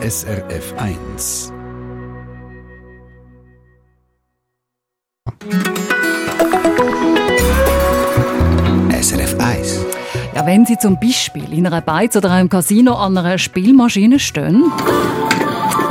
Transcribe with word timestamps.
SRF 0.00 0.74
1. 0.78 1.52
SRF 8.92 9.40
1. 9.40 9.86
Ja, 10.36 10.46
wenn 10.46 10.64
Sie 10.66 10.78
zum 10.78 11.00
Beispiel 11.00 11.52
in 11.52 11.66
einer 11.66 11.80
Beiz 11.80 12.14
oder 12.14 12.30
einem 12.30 12.48
Casino 12.48 12.94
an 12.94 13.18
einer 13.18 13.38
Spielmaschine 13.38 14.20
stehen 14.20 14.70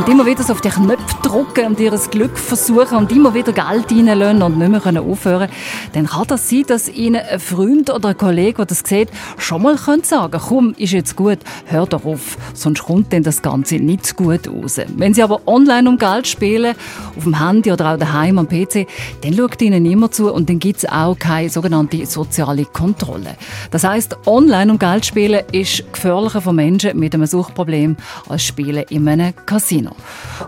und 0.08 0.14
immer 0.14 0.26
wieder 0.26 0.42
so 0.42 0.54
auf 0.54 0.62
die 0.62 0.70
Knöpfe 0.70 1.22
drücken 1.22 1.66
und 1.68 1.80
ihr 1.82 1.92
Glück 1.92 2.38
versuchen 2.38 2.98
und 2.98 3.12
immer 3.12 3.34
wieder 3.34 3.52
Geld 3.52 3.92
reinlassen 3.92 4.42
und 4.42 4.58
nicht 4.58 4.86
mehr 4.86 5.02
aufhören 5.02 5.50
dann 5.94 6.08
kann 6.08 6.28
das 6.28 6.50
sein, 6.50 6.64
dass 6.68 6.88
Ihnen 6.88 7.22
ein 7.30 7.40
Freund 7.40 7.90
oder 7.90 8.10
ein 8.10 8.18
Kollege, 8.18 8.58
der 8.58 8.68
das 8.68 8.84
sieht, 8.86 9.10
schon 9.38 9.64
mal 9.64 9.78
sagen 9.78 10.04
könnte, 10.04 10.40
komm, 10.48 10.74
ist 10.78 10.94
jetzt 10.94 11.16
gut, 11.16 11.40
hör 11.66 11.86
doch 11.86 12.06
auf, 12.06 12.38
sonst 12.54 12.84
kommt 12.84 13.12
denn 13.12 13.24
das 13.24 13.42
Ganze 13.42 13.76
nicht 13.76 14.16
gut 14.16 14.48
raus. 14.48 14.80
Wenn 14.96 15.14
Sie 15.14 15.24
aber 15.24 15.42
online 15.46 15.90
um 15.90 15.98
Geld 15.98 16.28
spielen, 16.28 16.76
auf 17.18 17.24
dem 17.24 17.40
Handy 17.46 17.72
oder 17.72 17.94
auch 17.94 17.98
daheim 17.98 18.40
am 18.40 18.48
PC, 18.48 18.88
dann 19.22 19.34
schaut 19.34 19.62
Ihnen 19.62 19.84
niemand 19.84 20.14
zu 20.14 20.32
und 20.32 20.50
dann 20.50 20.60
gibt 20.60 20.78
es 20.78 20.90
auch 20.90 21.18
keine 21.20 21.50
sogenannte 21.50 22.06
soziale 22.06 22.64
Kontrolle. 22.66 23.36
Das 23.72 23.84
heißt, 23.84 24.16
online 24.26 24.72
um 24.72 24.80
Geld 24.80 25.06
spielen 25.06 25.44
ist 25.52 25.84
gefährlicher 25.92 26.42
für 26.42 26.54
Menschen 26.54 26.98
mit 26.98 27.14
einem 27.14 27.26
Suchtproblem 27.26 27.98
als 28.30 28.44
Spielen 28.44 28.86
in 28.90 29.08
einem 29.08 29.34
Casino. 29.46 29.97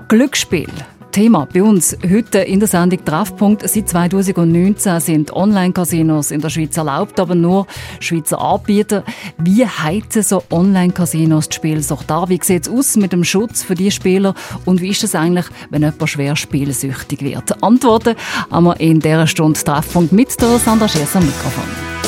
Glücksspiel. 0.08 0.70
Thema 1.12 1.48
bei 1.52 1.64
uns 1.64 1.98
heute 2.08 2.40
in 2.40 2.60
der 2.60 2.68
Sendung 2.68 3.04
Treffpunkt. 3.04 3.68
Seit 3.68 3.90
2019 3.90 5.00
sind 5.00 5.34
Online-Casinos 5.34 6.32
in 6.32 6.42
der 6.42 6.50
Schweiz 6.50 6.78
erlaubt, 6.78 7.20
aber 7.20 7.36
nur 7.36 7.66
Schweizer 8.00 8.40
Anbieter. 8.40 9.04
Wie 9.38 9.66
heizen 9.66 10.24
so 10.24 10.44
Online-Casinos 10.52 11.50
die 11.50 11.56
Spielsucht 11.56 12.12
an? 12.12 12.30
Wie 12.30 12.40
sieht 12.42 12.68
es 12.68 12.72
aus 12.72 12.96
mit 12.96 13.12
dem 13.12 13.24
Schutz 13.24 13.64
für 13.64 13.76
die 13.76 13.92
Spieler? 13.92 14.36
Und 14.66 14.82
wie 14.82 14.90
ist 14.90 15.04
es 15.04 15.16
eigentlich, 15.16 15.48
wenn 15.70 15.82
jemand 15.82 16.10
schwer 16.10 16.36
spielsüchtig 16.36 17.22
wird? 17.22 17.64
Antworten 17.64 18.16
haben 18.52 18.66
wir 18.66 18.80
in 18.80 19.00
dieser 19.00 19.28
Stunde 19.28 19.60
Treffpunkt 19.60 20.12
mit 20.12 20.40
der 20.42 20.60
Sandra 20.60 20.88
Schiess 20.88 21.16
am 21.16 21.26
Mikrofon. 21.26 21.99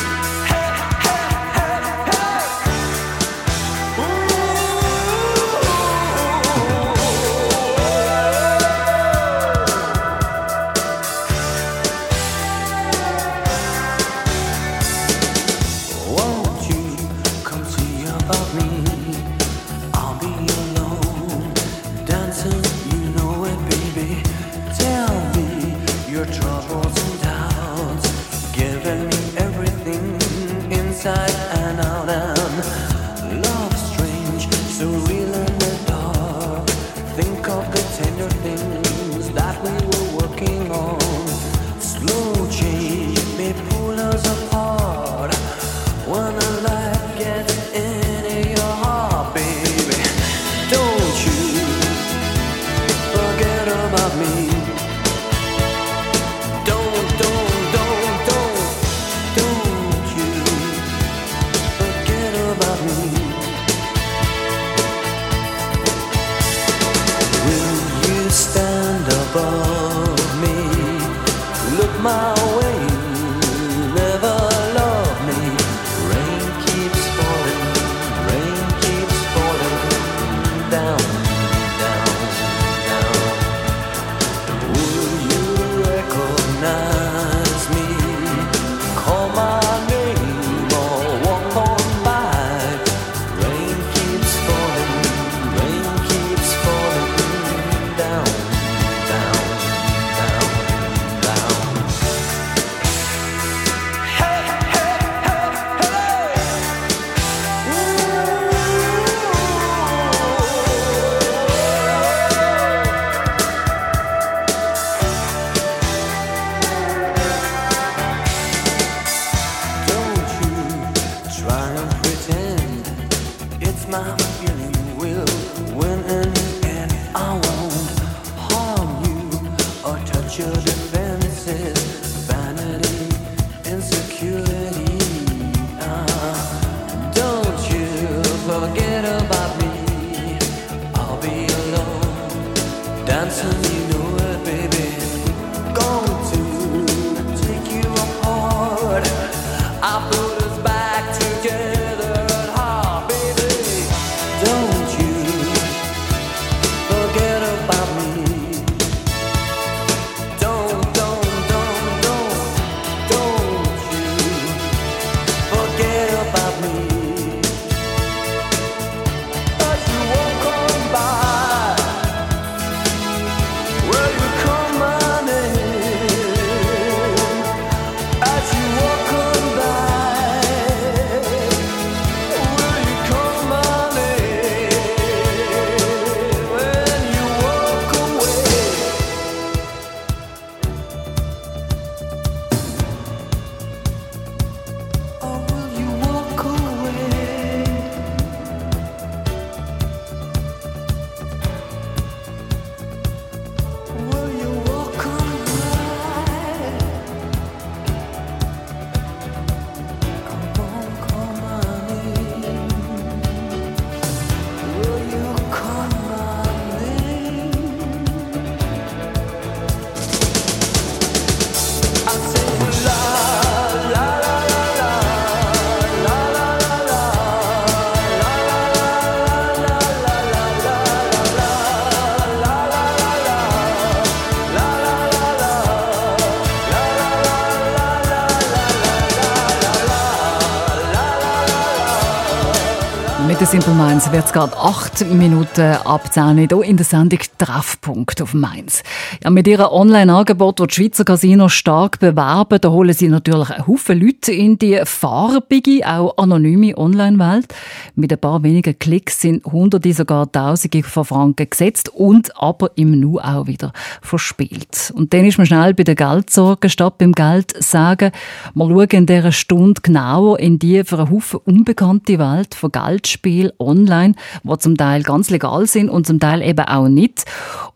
Mainz 243.91 244.09
wird 244.13 244.25
es 244.25 244.31
gerade 244.31 244.55
acht 244.55 245.05
Minuten 245.05 245.75
abzählen, 245.83 246.37
hier 246.37 246.63
in 246.63 246.77
der 246.77 246.85
Sendung 246.85 247.19
Treffpunkt 247.37 248.21
auf 248.21 248.33
Mainz. 248.33 248.83
Ja, 249.23 249.29
mit 249.29 249.47
ihrem 249.47 249.67
Online-Angebot, 249.67 250.59
das 250.59 250.69
die 250.69 250.73
Schweizer 250.73 251.05
Casinos 251.05 251.53
stark 251.53 251.99
bewerben, 251.99 252.59
da 252.59 252.71
holen 252.71 252.91
sie 252.91 253.07
natürlich 253.07 253.51
einen 253.51 253.67
Haufen 253.67 254.01
Leute 254.01 254.31
in 254.31 254.57
die 254.57 254.81
farbige, 254.83 255.87
auch 255.87 256.17
anonyme 256.17 256.75
Online-Welt. 256.75 257.53
Mit 257.93 258.11
ein 258.11 258.17
paar 258.17 258.41
wenigen 258.41 258.79
Klicks 258.79 259.21
sind 259.21 259.45
Hunderte, 259.45 259.93
sogar 259.93 260.31
Tausende 260.31 260.81
von 260.81 261.05
Franken 261.05 261.47
gesetzt 261.47 261.89
und 261.89 262.35
aber 262.35 262.71
im 262.77 262.99
Nu 262.99 263.19
auch 263.19 263.45
wieder 263.45 263.73
verspielt. 264.01 264.91
Und 264.95 265.13
dann 265.13 265.25
ist 265.25 265.37
man 265.37 265.45
schnell 265.45 265.75
bei 265.75 265.83
der 265.83 265.93
Geldsorge 265.93 266.69
statt 266.69 266.97
beim 266.97 267.11
Geld 267.11 267.53
sagen, 267.63 268.11
wir 268.55 268.65
schauen 268.65 268.89
in 268.89 269.05
dieser 269.05 269.31
Stunde 269.31 269.81
genauer 269.83 270.39
in 270.39 270.57
die 270.57 270.83
für 270.83 270.97
einen 270.97 271.11
Haufen 271.11 271.41
unbekannte 271.45 272.17
Welt 272.17 272.55
von 272.55 272.71
Geldspiel 272.71 273.53
online, 273.59 274.15
die 274.43 274.57
zum 274.57 274.77
Teil 274.77 275.03
ganz 275.03 275.29
legal 275.29 275.67
sind 275.67 275.89
und 275.89 276.07
zum 276.07 276.19
Teil 276.19 276.41
eben 276.41 276.65
auch 276.65 276.87
nicht. 276.87 277.25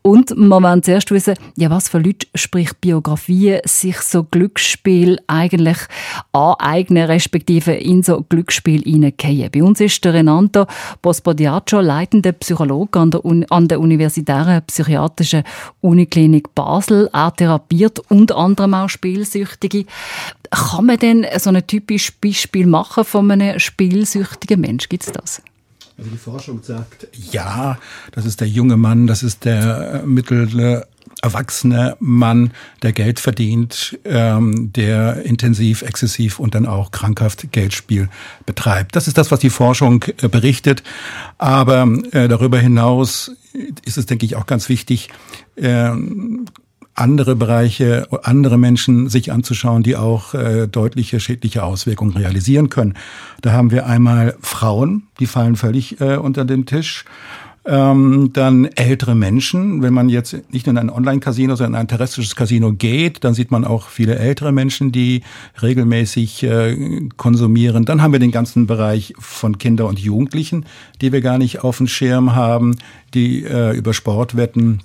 Und 0.01 0.36
man 0.38 0.63
will 0.63 0.81
zuerst 0.81 1.12
wissen, 1.12 1.35
ja, 1.56 1.70
was 1.70 1.90
für 1.90 2.00
Leute, 2.00 2.28
sprich 2.36 2.72
Biografien, 2.80 3.62
sich 3.66 3.98
so 4.00 4.24
Glücksspiel 4.24 5.20
eigentlich 5.28 5.78
aneignen, 6.32 7.06
respektive 7.06 7.74
in 7.74 8.04
so 8.04 8.26
Glücksspiel 8.28 8.84
hineingehen. 8.84 9.50
Bei 9.52 9.64
uns 9.64 9.80
ist 9.80 10.04
der 10.06 10.14
Renato 10.14 10.66
Bospodiaccio, 11.02 11.82
leitender 11.82 12.32
Psychologe 12.34 13.00
an 13.00 13.12
der, 13.12 13.26
Un 13.26 13.46
an 13.50 13.68
der 13.68 13.80
Universitären 13.80 14.62
Psychiatrischen 14.68 15.44
Uniklinik 15.82 16.54
Basel. 16.56 17.10
Er 17.14 17.34
therapiert 17.34 18.00
unter 18.10 18.38
anderem 18.38 18.74
auch 18.74 18.90
Spielsüchtige. 18.90 19.86
Kann 20.52 20.86
man 20.86 20.98
denn 20.98 21.26
so 21.38 21.50
ein 21.50 21.66
typisches 21.66 22.12
Beispiel 22.12 22.68
machen 22.68 23.04
von 23.04 23.32
einem 23.32 23.60
spielsüchtigen 23.60 24.62
Mensch? 24.62 24.90
Gibt 24.90 25.04
es 25.04 25.12
das? 25.12 25.42
Also 25.98 26.10
die 26.10 26.18
Forschung 26.18 26.62
sagt, 26.62 27.08
ja, 27.32 27.78
das 28.12 28.26
ist 28.26 28.42
der 28.42 28.50
junge 28.50 28.76
Mann, 28.76 29.08
das 29.08 29.24
ist 29.24 29.46
der 29.46 30.04
äh, 30.04 30.06
mittlere 30.06 30.88
erwachsene 31.21 31.97
Mann, 32.00 32.51
der 32.81 32.94
Geld 32.94 33.19
verdient, 33.19 33.97
ähm, 34.06 34.71
der 34.73 35.23
intensiv, 35.23 35.81
exzessiv 35.81 36.39
und 36.39 36.56
dann 36.56 36.65
auch 36.65 36.91
krankhaft 36.91 37.51
Geldspiel 37.51 38.09
betreibt. 38.45 38.95
Das 38.95 39.07
ist 39.07 39.17
das, 39.17 39.31
was 39.31 39.39
die 39.39 39.50
Forschung 39.50 40.03
äh, 40.21 40.27
berichtet. 40.27 40.83
Aber 41.38 41.88
äh, 42.12 42.27
darüber 42.27 42.59
hinaus 42.59 43.31
ist 43.85 43.97
es, 43.97 44.06
denke 44.06 44.25
ich, 44.25 44.35
auch 44.35 44.45
ganz 44.45 44.69
wichtig, 44.69 45.09
äh, 45.56 45.91
andere 46.95 47.35
Bereiche, 47.35 48.07
andere 48.23 48.57
Menschen 48.57 49.09
sich 49.09 49.31
anzuschauen, 49.31 49.83
die 49.83 49.97
auch 49.97 50.33
äh, 50.33 50.67
deutliche 50.67 51.19
schädliche 51.19 51.63
Auswirkungen 51.63 52.13
realisieren 52.13 52.69
können. 52.69 52.94
Da 53.41 53.51
haben 53.51 53.69
wir 53.69 53.85
einmal 53.85 54.35
Frauen, 54.39 55.03
die 55.19 55.27
fallen 55.27 55.57
völlig 55.57 56.00
äh, 56.00 56.15
unter 56.15 56.45
den 56.45 56.65
Tisch. 56.65 57.03
Ähm, 57.67 58.29
dann 58.31 58.65
ältere 58.65 59.15
Menschen. 59.15 59.81
Wenn 59.81 59.94
man 59.94 60.07
jetzt 60.07 60.38
nicht 60.51 60.67
in 60.67 60.77
ein 60.77 60.91
Online-Casino, 60.91 61.56
sondern 61.56 61.73
in 61.73 61.79
ein 61.79 61.88
terrestrisches 61.88 62.35
Casino 62.35 62.73
geht, 62.73 63.23
dann 63.23 63.33
sieht 63.33 63.50
man 63.50 63.65
auch 63.65 63.89
viele 63.89 64.17
ältere 64.17 64.51
Menschen, 64.51 64.91
die 64.91 65.23
regelmäßig 65.63 66.44
äh, 66.44 67.09
konsumieren. 67.17 67.85
Dann 67.85 68.03
haben 68.03 68.12
wir 68.12 68.19
den 68.19 68.31
ganzen 68.31 68.67
Bereich 68.67 69.15
von 69.17 69.57
Kinder 69.57 69.88
und 69.88 69.97
Jugendlichen, 69.97 70.65
die 71.01 71.12
wir 71.12 71.21
gar 71.21 71.39
nicht 71.39 71.63
auf 71.63 71.77
dem 71.77 71.88
Schirm 71.88 72.35
haben, 72.35 72.75
die 73.15 73.44
äh, 73.44 73.75
über 73.75 73.94
Sportwetten 73.94 74.81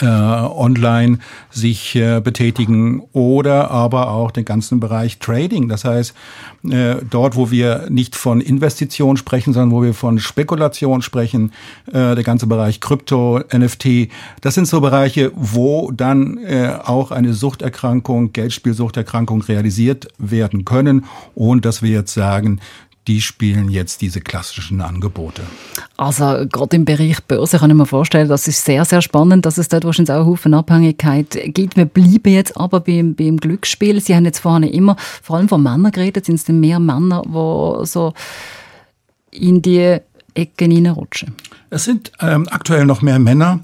äh, 0.00 0.06
online 0.06 1.18
sich 1.50 1.96
äh, 1.96 2.20
betätigen 2.20 3.02
oder 3.12 3.70
aber 3.70 4.10
auch 4.10 4.30
den 4.30 4.44
ganzen 4.44 4.80
Bereich 4.80 5.18
Trading. 5.18 5.68
Das 5.68 5.84
heißt, 5.84 6.14
äh, 6.70 6.96
dort, 7.08 7.36
wo 7.36 7.50
wir 7.50 7.86
nicht 7.90 8.16
von 8.16 8.40
Investition 8.40 9.16
sprechen, 9.16 9.52
sondern 9.52 9.72
wo 9.72 9.82
wir 9.82 9.94
von 9.94 10.18
Spekulation 10.18 11.02
sprechen, 11.02 11.52
äh, 11.86 12.14
der 12.14 12.22
ganze 12.22 12.46
Bereich 12.46 12.80
Krypto, 12.80 13.40
NFT, 13.52 14.08
das 14.40 14.54
sind 14.54 14.66
so 14.66 14.80
Bereiche, 14.80 15.32
wo 15.34 15.90
dann 15.90 16.38
äh, 16.38 16.76
auch 16.84 17.10
eine 17.10 17.32
Suchterkrankung, 17.32 18.32
Geldspielsuchterkrankung 18.32 19.42
realisiert 19.42 20.08
werden 20.18 20.64
können, 20.64 21.04
ohne 21.34 21.60
dass 21.60 21.82
wir 21.82 21.90
jetzt 21.90 22.14
sagen, 22.14 22.60
die 23.06 23.20
spielen 23.20 23.70
jetzt 23.70 24.02
diese 24.02 24.20
klassischen 24.20 24.80
Angebote. 24.80 25.42
Also 25.96 26.46
gerade 26.50 26.76
im 26.76 26.84
Bereich 26.84 27.22
Börse 27.24 27.58
kann 27.58 27.70
ich 27.70 27.76
mir 27.76 27.86
vorstellen, 27.86 28.28
das 28.28 28.46
ist 28.46 28.64
sehr, 28.64 28.84
sehr 28.84 29.02
spannend, 29.02 29.46
dass 29.46 29.58
es 29.58 29.68
dort 29.68 29.84
wahrscheinlich 29.84 30.14
auch 30.14 30.26
Haufen 30.26 30.54
Abhängigkeit 30.54 31.38
gibt. 31.46 31.76
Wir 31.76 31.86
bleiben 31.86 32.32
jetzt 32.32 32.56
aber 32.56 32.80
beim, 32.80 33.14
beim 33.14 33.38
Glücksspiel. 33.38 34.00
Sie 34.00 34.14
haben 34.14 34.24
jetzt 34.26 34.40
vorhin 34.40 34.68
immer 34.68 34.96
vor 35.22 35.36
allem 35.36 35.48
von 35.48 35.62
Männern 35.62 35.92
geredet. 35.92 36.26
Sind 36.26 36.36
es 36.36 36.44
denn 36.44 36.60
mehr 36.60 36.78
Männer, 36.78 37.22
die 37.24 37.86
so 37.86 38.12
in 39.30 39.62
die 39.62 39.98
Ecken 40.34 40.70
hineinrutschen? 40.70 41.34
Es 41.70 41.84
sind 41.84 42.12
ähm, 42.20 42.48
aktuell 42.50 42.84
noch 42.84 43.02
mehr 43.02 43.18
Männer. 43.18 43.60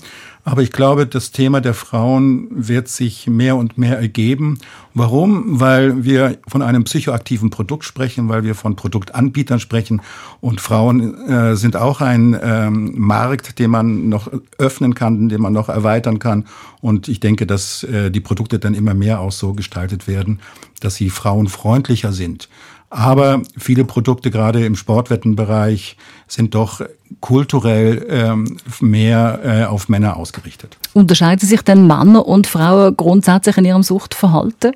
Aber 0.47 0.63
ich 0.63 0.71
glaube, 0.71 1.09
das 1.09 1.33
Thema 1.33 1.61
der 1.61 1.75
Frauen 1.75 2.47
wird 2.51 2.87
sich 2.87 3.27
mehr 3.27 3.57
und 3.57 3.79
mehr 3.79 3.99
ergeben. 3.99 4.61
Warum? 4.95 5.59
Weil 5.59 6.05
wir 6.05 6.39
von 6.47 6.63
einem 6.63 6.85
psychoaktiven 6.85 7.51
Produkt 7.51 7.83
sprechen, 7.83 8.29
weil 8.29 8.45
wir 8.45 8.55
von 8.55 8.77
Produktanbietern 8.77 9.59
sprechen. 9.59 10.03
Und 10.41 10.61
Frauen 10.61 11.29
äh, 11.29 11.57
sind 11.57 11.75
auch 11.75 12.01
ein 12.01 12.39
ähm, 12.41 12.95
Markt, 12.97 13.59
den 13.59 13.73
man 13.73 14.09
noch 14.09 14.31
öffnen 14.57 14.95
kann, 14.95 15.29
den 15.29 15.43
man 15.43 15.53
noch 15.53 15.69
erweitern 15.69 16.21
kann. 16.21 16.45
Und 16.81 17.09
ich 17.09 17.19
denke, 17.19 17.45
dass 17.45 17.83
äh, 17.83 18.13
die 18.13 18.21
Produkte 18.21 18.61
dann 18.61 18.75
immer 18.75 18.95
mehr 18.95 19.19
auch 19.19 19.33
so 19.33 19.53
gestaltet 19.53 20.07
werden, 20.07 20.39
dass 20.79 20.95
sie 20.95 21.11
frauenfreundlicher 21.11 22.13
sind. 22.13 22.49
Aber 22.89 23.43
viele 23.59 23.85
Produkte, 23.85 24.31
gerade 24.31 24.65
im 24.65 24.77
Sportwettenbereich, 24.77 25.97
sind 26.29 26.55
doch 26.55 26.83
kulturell 27.21 28.07
ähm, 28.09 28.59
mehr 28.81 29.41
äh, 29.43 29.65
auf 29.65 29.89
Männer 29.89 30.17
ausgerichtet. 30.17 30.79
Unterscheiden 30.93 31.47
sich 31.47 31.63
denn 31.63 31.87
Männer 31.87 32.27
und 32.27 32.47
Frauen 32.47 32.97
grundsätzlich 32.97 33.57
in 33.57 33.65
ihrem 33.65 33.83
Suchtverhalten? 33.83 34.73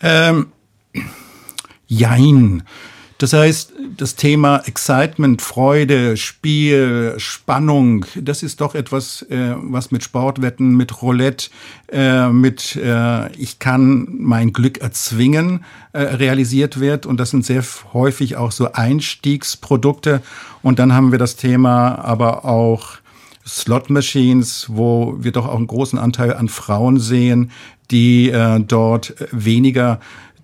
Ähm, 0.00 0.46
jein. 1.86 2.62
Das 3.18 3.32
heißt, 3.32 3.72
das 3.96 4.14
Thema 4.14 4.62
Excitement, 4.66 5.42
Freude, 5.42 6.16
Spiel, 6.16 7.14
Spannung, 7.18 8.06
das 8.14 8.44
ist 8.44 8.60
doch 8.60 8.76
etwas, 8.76 9.22
äh, 9.22 9.54
was 9.56 9.90
mit 9.90 10.04
Sportwetten, 10.04 10.76
mit 10.76 11.02
Roulette, 11.02 11.50
äh, 11.90 12.28
mit 12.28 12.76
äh, 12.76 13.32
ich 13.32 13.58
kann 13.58 14.06
mein 14.20 14.52
Glück 14.52 14.78
erzwingen 14.78 15.64
äh, 15.92 16.02
realisiert 16.02 16.78
wird. 16.78 17.06
Und 17.06 17.18
das 17.18 17.30
sind 17.30 17.44
sehr 17.44 17.64
häufig 17.92 18.36
auch 18.36 18.52
so 18.52 18.70
Einstiegsprodukte. 18.72 20.22
Und 20.62 20.78
dann 20.78 20.92
haben 20.92 21.10
wir 21.10 21.18
das 21.18 21.34
Thema 21.34 21.96
aber 21.96 22.44
auch 22.44 22.98
Slot 23.44 23.90
Machines, 23.90 24.66
wo 24.68 25.16
wir 25.18 25.32
doch 25.32 25.48
auch 25.48 25.56
einen 25.56 25.66
großen 25.66 25.98
Anteil 25.98 26.34
an 26.34 26.48
Frauen 26.48 27.00
sehen, 27.00 27.50
die 27.90 28.30
äh, 28.30 28.60
dort 28.60 29.14
weniger 29.32 29.98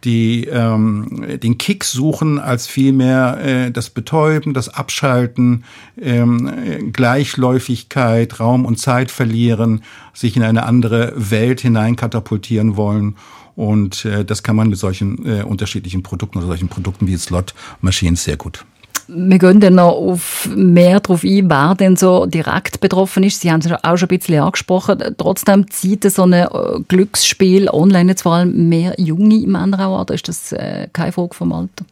die 0.04 0.44
ähm, 0.44 1.38
den 1.42 1.58
Kick 1.58 1.84
suchen, 1.84 2.38
als 2.38 2.66
vielmehr 2.66 3.38
äh, 3.40 3.70
das 3.70 3.90
Betäuben, 3.90 4.54
das 4.54 4.68
Abschalten, 4.68 5.64
ähm, 6.00 6.92
Gleichläufigkeit, 6.92 8.40
Raum 8.40 8.66
und 8.66 8.78
Zeit 8.78 9.10
verlieren, 9.10 9.82
sich 10.12 10.36
in 10.36 10.42
eine 10.42 10.64
andere 10.64 11.12
Welt 11.16 11.60
hineinkatapultieren 11.60 12.76
wollen. 12.76 13.16
Und 13.56 14.04
äh, 14.04 14.24
das 14.24 14.42
kann 14.42 14.56
man 14.56 14.68
mit 14.68 14.78
solchen 14.78 15.24
äh, 15.26 15.42
unterschiedlichen 15.42 16.02
Produkten 16.02 16.38
oder 16.38 16.48
solchen 16.48 16.68
Produkten 16.68 17.06
wie 17.06 17.16
Slot 17.16 17.54
Machines 17.80 18.24
sehr 18.24 18.36
gut 18.36 18.64
wir 19.08 19.38
gehen 19.38 19.60
dann 19.60 19.76
noch 19.76 19.92
auf 19.92 20.48
mehr 20.54 21.00
darauf 21.00 21.24
ein, 21.24 21.50
wer 21.50 21.74
denn 21.74 21.96
so 21.96 22.26
direkt 22.26 22.80
betroffen 22.80 23.22
ist. 23.22 23.40
Sie 23.40 23.50
haben 23.50 23.60
es 23.60 23.70
auch 23.70 23.96
schon 23.96 24.08
ein 24.08 24.18
bisschen 24.18 24.40
angesprochen. 24.40 25.02
Trotzdem 25.16 25.70
zieht 25.70 26.04
so 26.04 26.22
ein 26.22 26.32
äh, 26.32 26.48
Glücksspiel 26.88 27.68
online 27.68 28.10
jetzt 28.10 28.22
vor 28.22 28.34
allem 28.34 28.68
mehr 28.68 28.94
junge 28.98 29.46
Männer 29.46 29.78
an, 29.78 30.00
oder 30.00 30.14
ist 30.14 30.28
das 30.28 30.52
äh, 30.52 30.88
keine 30.92 31.12
Frage 31.12 31.34
vom 31.34 31.52
Alter? 31.52 31.84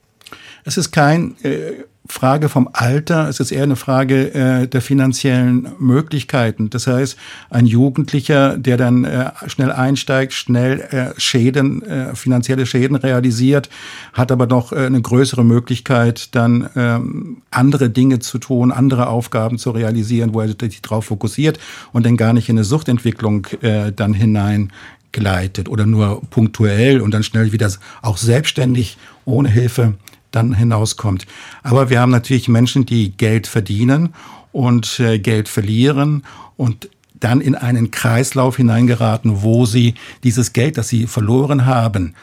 Es 0.64 0.76
ist 0.76 0.92
kein 0.92 1.34
äh, 1.42 1.84
Frage 2.06 2.48
vom 2.48 2.68
Alter, 2.72 3.28
es 3.28 3.38
ist 3.38 3.52
eher 3.52 3.62
eine 3.62 3.76
Frage 3.76 4.34
äh, 4.34 4.66
der 4.66 4.80
finanziellen 4.80 5.68
Möglichkeiten. 5.78 6.68
Das 6.68 6.88
heißt, 6.88 7.16
ein 7.48 7.64
Jugendlicher, 7.64 8.58
der 8.58 8.76
dann 8.76 9.04
äh, 9.04 9.30
schnell 9.46 9.70
einsteigt, 9.70 10.32
schnell 10.32 10.80
äh, 10.80 11.20
Schäden, 11.20 11.82
äh, 11.82 12.14
finanzielle 12.16 12.66
Schäden 12.66 12.96
realisiert, 12.96 13.70
hat 14.12 14.32
aber 14.32 14.46
noch 14.46 14.72
äh, 14.72 14.86
eine 14.86 15.00
größere 15.00 15.44
Möglichkeit, 15.44 16.34
dann 16.34 16.68
ähm, 16.74 17.42
andere 17.52 17.88
Dinge 17.88 18.18
zu 18.18 18.38
tun, 18.38 18.72
andere 18.72 19.06
Aufgaben 19.06 19.58
zu 19.58 19.70
realisieren, 19.70 20.34
wo 20.34 20.40
er 20.40 20.48
sich 20.48 20.82
darauf 20.82 21.04
fokussiert 21.04 21.60
und 21.92 22.04
dann 22.04 22.16
gar 22.16 22.32
nicht 22.32 22.48
in 22.48 22.56
eine 22.56 22.64
Suchtentwicklung 22.64 23.46
äh, 23.62 23.92
dann 23.92 24.12
hinein 24.12 24.72
gleitet 25.12 25.68
oder 25.68 25.86
nur 25.86 26.22
punktuell 26.30 27.00
und 27.00 27.12
dann 27.12 27.22
schnell 27.22 27.52
wieder 27.52 27.70
auch 28.00 28.16
selbstständig 28.16 28.96
ohne 29.24 29.48
Hilfe 29.48 29.94
dann 30.32 30.54
hinauskommt. 30.54 31.26
Aber 31.62 31.90
wir 31.90 32.00
haben 32.00 32.10
natürlich 32.10 32.48
Menschen, 32.48 32.86
die 32.86 33.12
Geld 33.16 33.46
verdienen 33.46 34.14
und 34.50 34.98
äh, 35.00 35.18
Geld 35.18 35.48
verlieren 35.48 36.24
und 36.56 36.88
dann 37.20 37.40
in 37.40 37.54
einen 37.54 37.90
Kreislauf 37.90 38.56
hineingeraten, 38.56 39.42
wo 39.42 39.64
sie 39.64 39.94
dieses 40.24 40.52
Geld, 40.52 40.76
das 40.76 40.88
sie 40.88 41.06
verloren 41.06 41.66
haben, 41.66 42.14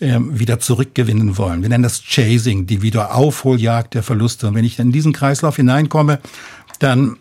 ähm, 0.00 0.38
wieder 0.38 0.58
zurückgewinnen 0.58 1.36
wollen. 1.36 1.60
Wir 1.60 1.68
nennen 1.68 1.82
das 1.82 2.02
Chasing, 2.02 2.66
die 2.66 2.80
Wiederaufholjagd 2.80 3.94
der 3.94 4.02
Verluste. 4.02 4.48
Und 4.48 4.54
wenn 4.54 4.64
ich 4.64 4.78
in 4.78 4.92
diesen 4.92 5.12
Kreislauf 5.12 5.56
hineinkomme, 5.56 6.20
dann 6.78 7.16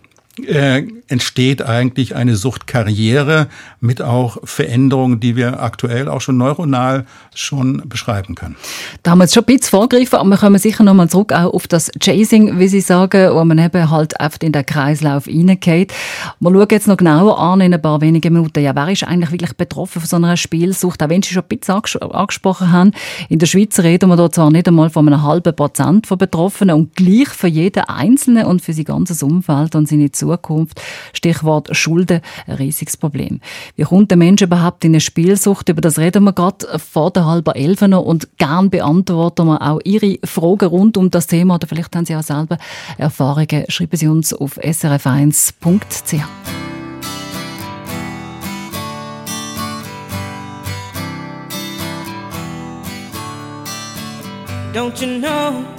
äh, 0.45 0.87
entsteht 1.07 1.61
eigentlich 1.61 2.15
eine 2.15 2.35
Suchtkarriere 2.35 3.47
mit 3.79 4.01
auch 4.01 4.37
Veränderungen, 4.43 5.19
die 5.19 5.35
wir 5.35 5.61
aktuell 5.61 6.07
auch 6.07 6.21
schon 6.21 6.37
neuronal 6.37 7.05
schon 7.35 7.83
beschreiben 7.85 8.35
können. 8.35 8.55
Da 9.03 9.11
haben 9.11 9.19
wir 9.19 9.23
jetzt 9.25 9.33
schon 9.33 9.43
ein 9.43 9.57
bisschen 9.57 9.69
vorgegriffen, 9.69 10.19
aber 10.19 10.29
wir 10.29 10.37
kommen 10.37 10.59
sicher 10.59 10.83
nochmal 10.83 11.09
zurück 11.09 11.33
auch 11.33 11.53
auf 11.53 11.67
das 11.67 11.91
Chasing, 11.99 12.59
wie 12.59 12.67
Sie 12.67 12.81
sagen, 12.81 13.33
wo 13.33 13.43
man 13.43 13.57
eben 13.59 13.89
halt 13.89 14.19
einfach 14.19 14.39
in 14.41 14.51
den 14.51 14.65
Kreislauf 14.65 15.27
reingeht. 15.27 15.93
Wir 16.39 16.51
schauen 16.51 16.67
jetzt 16.71 16.87
noch 16.87 16.97
genauer 16.97 17.39
an 17.39 17.61
in 17.61 17.73
ein 17.73 17.81
paar 17.81 18.01
wenigen 18.01 18.33
Minuten. 18.33 18.63
Ja, 18.63 18.75
wer 18.75 18.89
ist 18.89 19.03
eigentlich 19.03 19.31
wirklich 19.31 19.53
betroffen 19.53 20.01
von 20.01 20.07
so 20.07 20.15
einer 20.15 20.37
Spielsucht? 20.37 21.01
Auch 21.03 21.09
wenn 21.09 21.21
Sie 21.21 21.33
schon 21.33 21.43
ein 21.43 21.57
bisschen 21.57 21.75
angesprochen 22.11 22.71
haben, 22.71 22.91
in 23.29 23.39
der 23.39 23.47
Schweiz 23.47 23.79
reden 23.79 24.09
wir 24.09 24.15
da 24.15 24.31
zwar 24.31 24.51
nicht 24.51 24.67
einmal 24.67 24.89
von 24.89 25.07
einem 25.07 25.23
halben 25.23 25.55
Prozent 25.55 26.07
von 26.07 26.17
Betroffenen 26.17 26.75
und 26.75 26.95
gleich 26.95 27.29
für 27.29 27.47
jeden 27.47 27.83
Einzelnen 27.83 28.45
und 28.45 28.61
für 28.61 28.73
sein 28.73 28.85
ganzes 28.85 29.23
Umfeld 29.23 29.75
und 29.75 29.87
seine 29.87 30.11
Zukunft 30.11 30.28
Stichwort 31.13 31.75
Schulden, 31.75 32.21
ein 32.47 32.55
riesiges 32.55 32.97
Problem. 32.97 33.39
Wie 33.75 33.83
kommt 33.83 34.11
der 34.11 34.17
Mensch 34.17 34.41
überhaupt 34.41 34.83
in 34.85 34.91
eine 34.91 35.01
Spielsucht? 35.01 35.69
Über 35.69 35.81
das 35.81 35.97
reden 35.97 36.23
wir 36.23 36.33
gerade 36.33 36.79
vor 36.79 37.11
der 37.11 37.25
halben 37.25 37.55
Elf 37.55 37.81
und 37.81 38.37
gern 38.37 38.69
beantworten 38.69 39.47
wir 39.47 39.61
auch 39.61 39.79
Ihre 39.83 40.17
Fragen 40.23 40.67
rund 40.67 40.97
um 40.97 41.09
das 41.09 41.27
Thema 41.27 41.55
oder 41.55 41.67
vielleicht 41.67 41.95
haben 41.95 42.05
Sie 42.05 42.15
auch 42.15 42.23
selber 42.23 42.57
Erfahrungen. 42.97 43.65
Schreiben 43.69 43.97
Sie 43.97 44.07
uns 44.07 44.33
auf 44.33 44.57
srf1.ch. 44.59 46.23
Don't 54.71 55.01
you 55.01 55.19
know? 55.19 55.78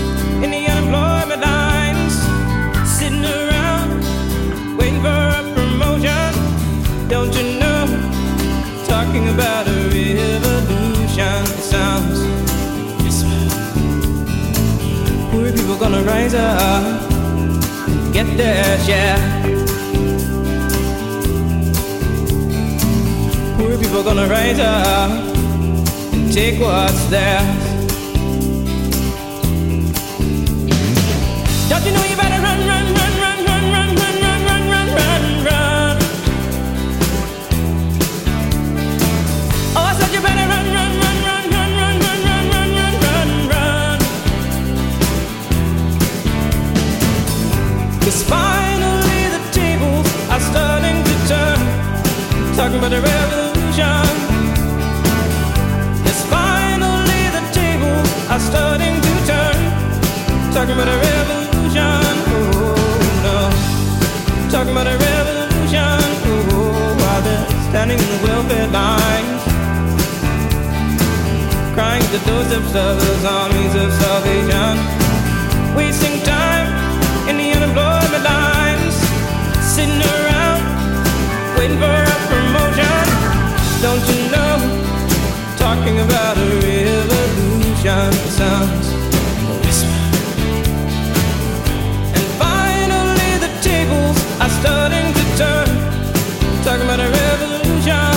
Don't 7.11 7.35
you 7.35 7.59
know? 7.59 7.85
Talking 8.87 9.27
about 9.27 9.67
a 9.67 9.75
revolution 9.91 11.45
sounds. 11.59 12.19
Poor 15.29 15.51
people 15.51 15.75
gonna 15.75 16.03
rise 16.03 16.33
up, 16.33 16.83
get 18.13 18.27
their 18.37 18.63
share. 18.85 19.19
Poor 23.57 23.77
people 23.77 24.03
gonna 24.03 24.27
rise 24.29 24.59
up 24.61 25.11
and 26.13 26.31
take 26.31 26.61
what's 26.61 27.03
theirs. 27.07 27.43
Don't 31.69 31.85
you 31.85 31.91
know 31.91 32.05
you 32.05 32.15
better 32.15 32.41
run, 32.41 32.59
run, 32.65 32.90
Cause 48.21 48.29
finally 48.29 49.23
the 49.33 49.41
tables 49.51 50.05
are 50.29 50.39
starting 50.39 51.03
to 51.03 51.13
turn. 51.25 51.59
Talking 52.55 52.77
about 52.77 52.93
a 52.93 53.01
revolution. 53.01 54.05
Yes, 56.05 56.21
finally 56.29 57.23
the 57.33 57.43
tables 57.51 58.09
are 58.29 58.39
starting 58.39 58.93
to 59.01 59.13
turn. 59.25 59.57
Talking 60.53 60.75
about 60.77 60.89
a 60.89 60.97
revolution. 61.09 62.03
Oh 62.29 63.23
no. 63.25 63.37
Talking 64.51 64.73
about 64.73 64.85
a 64.85 64.97
revolution. 64.97 65.97
Oh, 66.29 66.93
while 67.01 67.21
they're 67.25 67.47
standing 67.69 67.97
in 67.97 68.09
the 68.13 68.19
welfare 68.27 68.67
lines. 68.67 69.43
Crying 71.73 72.03
at 72.03 72.11
the 72.11 72.21
doorsteps 72.29 72.75
of 72.75 73.01
those 73.01 73.25
armies 73.25 73.73
of 73.73 73.89
salvation. 73.93 74.73
Wasting 75.75 76.21
time 76.21 76.60
Sitting 79.81 80.03
around 80.13 80.61
waiting 81.57 81.79
for 81.81 81.89
a 81.89 82.17
promotion. 82.29 83.01
Don't 83.81 84.05
you 84.13 84.29
know? 84.29 84.53
Talking 85.57 85.97
about 86.05 86.37
a 86.37 86.47
revolution 86.61 88.11
sounds 88.37 88.87
a 89.49 89.53
whisper. 89.65 90.03
And 92.13 92.27
finally 92.37 93.31
the 93.41 93.49
tables 93.69 94.17
are 94.43 94.53
starting 94.61 95.07
to 95.17 95.23
turn. 95.41 95.69
Talking 96.63 96.85
about 96.85 96.99
a 96.99 97.09
revolution. 97.09 98.13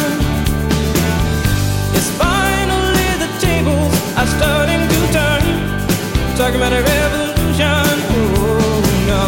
Yes, 1.95 2.09
finally 2.21 3.11
the 3.25 3.31
tables 3.41 3.95
are 4.21 4.29
starting 4.37 4.83
to 4.93 4.99
turn. 5.17 5.45
Talking 6.37 6.61
about 6.61 6.75
a 6.75 6.83
revolution. 6.93 7.95
Oh 8.13 8.85
no. 9.09 9.23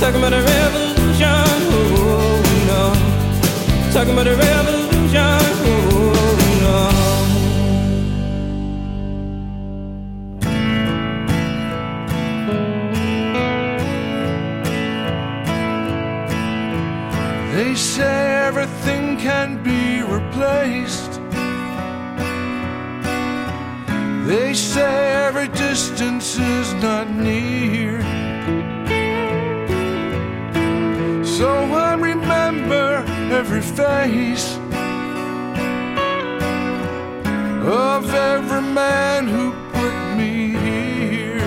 Talking 0.00 0.18
about 0.18 0.32
a 0.32 0.42
revolution. 0.42 0.99
Oh, 1.22 1.94
oh 1.98 2.42
no. 2.70 3.92
Talking 3.92 4.12
about 4.12 4.26
a 4.26 4.36
revolution. 4.36 4.90
Oh. 5.16 6.10
They 17.54 17.74
say 17.74 18.46
everything 18.46 19.18
can 19.18 19.62
be 19.62 20.02
replaced. 20.02 21.20
They 24.26 24.54
say 24.54 25.26
every 25.26 25.48
distance 25.48 26.38
is 26.38 26.72
not 26.74 27.10
near. 27.10 27.79
Every 33.52 33.62
face 33.62 34.56
of 37.66 38.14
every 38.14 38.62
man 38.62 39.26
who 39.26 39.50
put 39.72 40.16
me 40.16 40.50
here. 40.50 41.40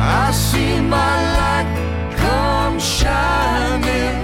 I 0.00 0.32
see 0.32 0.80
my 0.80 1.14
light 1.38 1.70
come 2.16 2.80
shining 2.80 4.18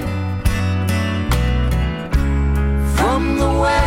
from 2.96 3.38
the 3.38 3.50
west 3.60 3.85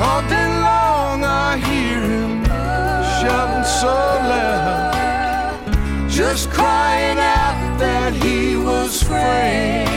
all 0.00 0.22
day 0.22 0.48
long 0.62 1.24
I 1.24 1.58
hear 1.58 2.00
him 2.00 2.44
shouting 3.20 3.64
so 3.64 3.94
loud, 4.32 5.64
just 6.08 6.50
crying 6.50 7.18
out 7.18 7.78
that 7.78 8.14
he 8.14 8.56
was 8.56 9.02
framed. 9.02 9.89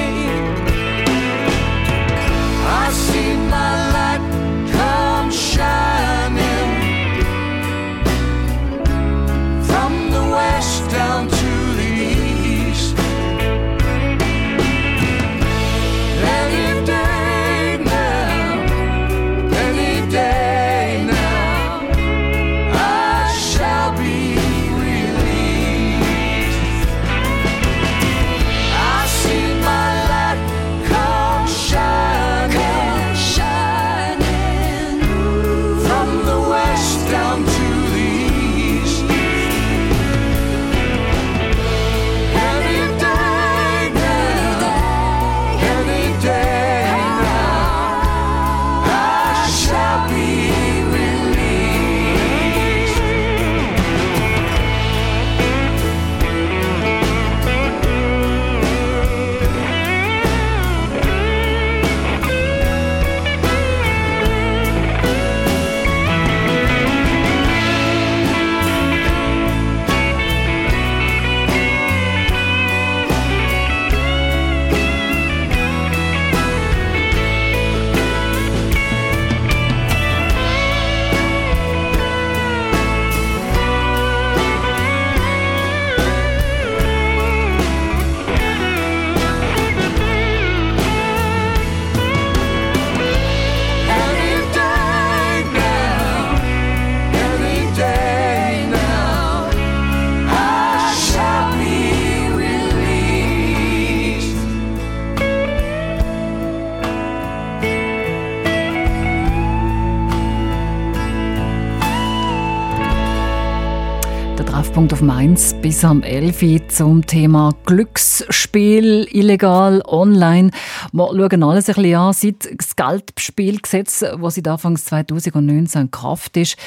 32. 114.87 114.92
Mainz 115.05 115.53
bis 115.61 115.83
am 115.83 116.01
11 116.01 116.41
Uhr 116.43 116.67
zum 116.69 117.05
Thema 117.05 117.51
Glücksspiel, 117.65 119.05
illegal, 119.11 119.81
online. 119.85 120.51
Wir 120.91 121.07
schauen 121.07 121.43
alles 121.43 121.67
ein 121.69 121.75
bisschen 121.75 121.95
an. 121.95 122.13
Seit 122.13 122.49
das 122.57 122.75
Geldspielgesetz, 122.75 123.99
das 123.99 124.35
seit 124.35 124.47
Anfang 124.47 124.77
2019 124.77 125.81
in 125.81 125.91
Kraft 125.91 126.37
ist, 126.37 126.57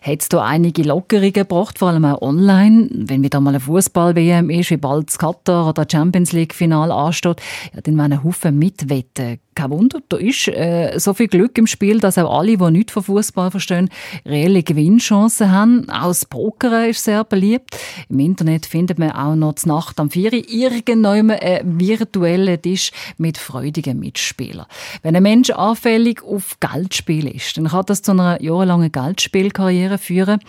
hat 0.00 0.20
es 0.22 0.28
da 0.28 0.42
einige 0.42 0.82
Lockerungen 0.82 1.32
gebracht, 1.32 1.78
vor 1.78 1.88
allem 1.88 2.04
auch 2.06 2.22
online. 2.22 2.88
Wenn 2.92 3.22
wieder 3.22 3.40
mal 3.40 3.50
eine 3.50 3.60
Fußball-WM 3.60 4.48
ist, 4.48 4.70
wie 4.70 4.78
bald 4.78 5.08
das 5.08 5.18
Qatar 5.18 5.68
oder 5.68 5.86
Champions 5.90 6.32
League-Final 6.32 6.90
ansteht, 6.90 7.42
ja, 7.74 7.80
dann 7.82 7.96
werden 7.96 8.24
Haufen 8.24 8.58
mitwetten. 8.58 9.38
Kein 9.54 9.70
Wunder, 9.70 9.98
da 10.08 10.16
ist 10.16 10.48
äh, 10.48 10.98
so 10.98 11.12
viel 11.12 11.28
Glück 11.28 11.58
im 11.58 11.66
Spiel, 11.66 12.00
dass 12.00 12.16
auch 12.16 12.38
alle, 12.38 12.56
die 12.56 12.70
nichts 12.70 12.92
von 12.92 13.02
Fußball 13.02 13.50
verstehen, 13.50 13.90
reelle 14.24 14.62
Gewinnchancen 14.62 15.52
haben. 15.52 15.90
Auch 15.90 16.08
das 16.08 16.24
Pokern 16.24 16.88
ist 16.88 17.04
sehr 17.04 17.22
beliebt. 17.24 17.76
Im 18.08 18.18
Internet 18.18 18.66
findet 18.66 18.98
man 18.98 19.12
auch 19.12 19.34
noch 19.34 19.54
zur 19.54 19.74
Nacht 19.74 19.98
am 20.00 20.10
4 20.10 20.32
Uhr 20.32 20.48
irgendwann 20.48 21.30
einen 21.30 21.80
virtuellen 21.80 22.60
Tisch 22.60 22.90
mit 23.18 23.38
freudigen 23.38 23.98
Mitspielern. 23.98 24.66
Wenn 25.02 25.16
ein 25.16 25.22
Mensch 25.22 25.50
anfällig 25.50 26.22
auf 26.22 26.58
Geldspiel 26.60 27.28
ist, 27.28 27.56
dann 27.56 27.68
kann 27.68 27.86
das 27.86 28.02
zu 28.02 28.12
einer 28.12 28.40
jahrelangen 28.42 28.92
Geldspielkarriere 28.92 29.98
führen. 29.98 30.40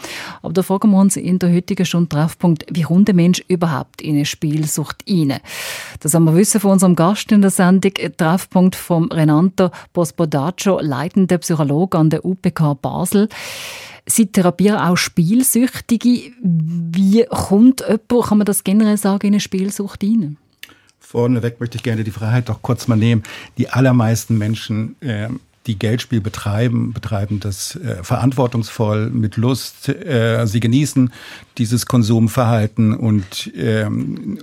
Aber 0.41 0.53
da 0.53 0.63
fragen 0.63 0.91
wir 0.91 0.99
uns 0.99 1.15
in 1.15 1.39
der 1.39 1.53
heutigen 1.53 1.85
Stunde 1.85 2.09
Treffpunkt, 2.09 2.65
wie 2.69 2.83
kommt 2.83 3.09
ein 3.09 3.15
Mensch 3.15 3.43
überhaupt 3.47 4.01
in 4.01 4.15
eine 4.15 4.25
Spielsucht 4.25 5.03
rein? 5.09 5.39
Das 5.99 6.13
haben 6.13 6.25
wir 6.25 6.35
wissen 6.35 6.59
von 6.59 6.71
unserem 6.71 6.95
Gast 6.95 7.31
in 7.31 7.41
der 7.41 7.51
Sendung, 7.51 7.93
Treffpunkt 8.17 8.75
vom 8.75 9.11
Renato 9.11 9.71
Bospodaccio, 9.93 10.79
leitender 10.79 11.37
Psychologe 11.37 11.97
an 11.97 12.09
der 12.09 12.25
UPK 12.25 12.75
Basel. 12.81 13.29
Sie 14.05 14.27
therapieren 14.27 14.77
auch 14.77 14.97
Spielsüchtige. 14.97 16.31
Wie 16.41 17.25
kommt 17.25 17.81
jemand, 17.81 18.27
kann 18.27 18.37
man 18.37 18.45
das 18.45 18.63
generell 18.63 18.97
sagen, 18.97 19.27
in 19.27 19.33
eine 19.33 19.39
Spielsucht 19.39 20.03
rein? 20.03 20.37
Vorneweg 20.99 21.59
möchte 21.59 21.77
ich 21.77 21.83
gerne 21.83 22.03
die 22.03 22.11
Freiheit 22.11 22.49
doch 22.49 22.61
kurz 22.61 22.87
mal 22.87 22.95
nehmen. 22.95 23.23
Die 23.57 23.69
allermeisten 23.69 24.37
Menschen, 24.37 24.95
äh, 25.01 25.29
die 25.67 25.79
Geldspiel 25.79 26.21
betreiben, 26.21 26.91
betreiben 26.91 27.39
das 27.39 27.75
äh, 27.75 28.03
verantwortungsvoll, 28.03 29.09
mit 29.09 29.37
Lust. 29.37 29.89
Äh, 29.89 30.45
sie 30.47 30.59
genießen 30.59 31.13
dieses 31.57 31.85
Konsumverhalten 31.85 32.95
und 32.95 33.51
ähm, 33.55 34.39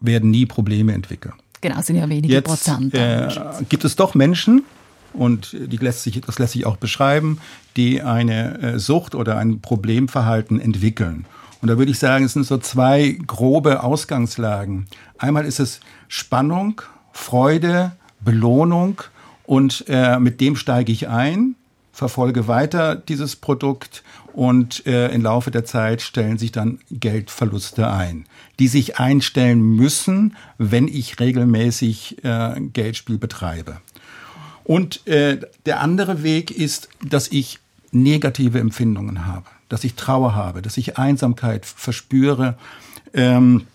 werden 0.00 0.30
nie 0.30 0.46
Probleme 0.46 0.94
entwickeln. 0.94 1.34
Genau, 1.60 1.78
es 1.80 1.86
sind 1.86 1.96
ja 1.96 2.08
wenige 2.08 2.32
Jetzt 2.32 2.46
Prozent. 2.46 2.94
äh, 2.94 3.28
gibt 3.68 3.84
es 3.84 3.94
doch 3.94 4.14
Menschen, 4.14 4.64
und 5.12 5.56
die 5.58 5.76
lässt 5.76 6.02
sich, 6.02 6.20
das 6.20 6.38
lässt 6.38 6.52
sich 6.52 6.66
auch 6.66 6.76
beschreiben, 6.76 7.38
die 7.76 8.02
eine 8.02 8.58
äh, 8.58 8.78
Sucht 8.78 9.14
oder 9.14 9.38
ein 9.38 9.60
Problemverhalten 9.60 10.60
entwickeln. 10.60 11.26
Und 11.62 11.68
da 11.68 11.76
würde 11.76 11.90
ich 11.90 11.98
sagen, 11.98 12.24
es 12.24 12.32
sind 12.32 12.46
so 12.46 12.58
zwei 12.58 13.18
grobe 13.26 13.82
Ausgangslagen. 13.82 14.86
Einmal 15.18 15.44
ist 15.44 15.60
es 15.60 15.80
Spannung, 16.08 16.80
Freude, 17.12 17.92
Belohnung 18.20 19.02
und 19.44 19.84
äh, 19.88 20.18
mit 20.18 20.40
dem 20.40 20.56
steige 20.56 20.92
ich 20.92 21.08
ein, 21.08 21.56
verfolge 21.92 22.48
weiter 22.48 22.96
dieses 22.96 23.36
Produkt 23.36 24.02
und 24.32 24.86
äh, 24.86 25.08
im 25.08 25.22
Laufe 25.22 25.50
der 25.50 25.64
Zeit 25.64 26.02
stellen 26.02 26.38
sich 26.38 26.52
dann 26.52 26.78
Geldverluste 26.90 27.90
ein, 27.90 28.26
die 28.58 28.68
sich 28.68 28.98
einstellen 28.98 29.60
müssen, 29.60 30.36
wenn 30.56 30.88
ich 30.88 31.20
regelmäßig 31.20 32.24
äh, 32.24 32.60
Geldspiel 32.72 33.18
betreibe. 33.18 33.78
Und 34.70 35.04
äh, 35.08 35.40
der 35.66 35.80
andere 35.80 36.22
Weg 36.22 36.52
ist, 36.52 36.90
dass 37.04 37.26
ich 37.26 37.58
negative 37.90 38.60
Empfindungen 38.60 39.26
habe, 39.26 39.46
dass 39.68 39.82
ich 39.82 39.96
Trauer 39.96 40.36
habe, 40.36 40.62
dass 40.62 40.76
ich 40.76 40.96
Einsamkeit 40.96 41.66
verspüre, 41.66 42.56
ähm, 43.12 43.66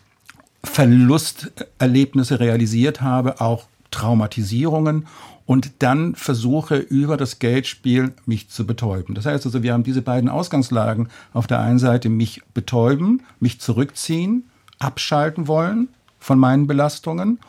Verlusterlebnisse 0.63 2.39
realisiert 2.39 3.01
habe, 3.01 3.41
auch 3.41 3.65
Traumatisierungen 3.91 5.05
und 5.45 5.73
dann 5.79 6.15
versuche 6.15 6.77
über 6.77 7.17
das 7.17 7.39
Geldspiel 7.39 8.13
mich 8.25 8.47
zu 8.47 8.65
betäuben. 8.65 9.15
Das 9.15 9.25
heißt 9.25 9.45
also, 9.45 9.63
wir 9.63 9.73
haben 9.73 9.83
diese 9.83 10.01
beiden 10.01 10.29
Ausgangslagen. 10.29 11.09
Auf 11.33 11.45
der 11.45 11.59
einen 11.59 11.79
Seite 11.79 12.07
mich 12.07 12.41
betäuben, 12.53 13.21
mich 13.41 13.59
zurückziehen, 13.59 14.45
abschalten 14.79 15.49
wollen 15.49 15.89
von 16.19 16.39
meinen 16.39 16.67
Belastungen 16.67 17.39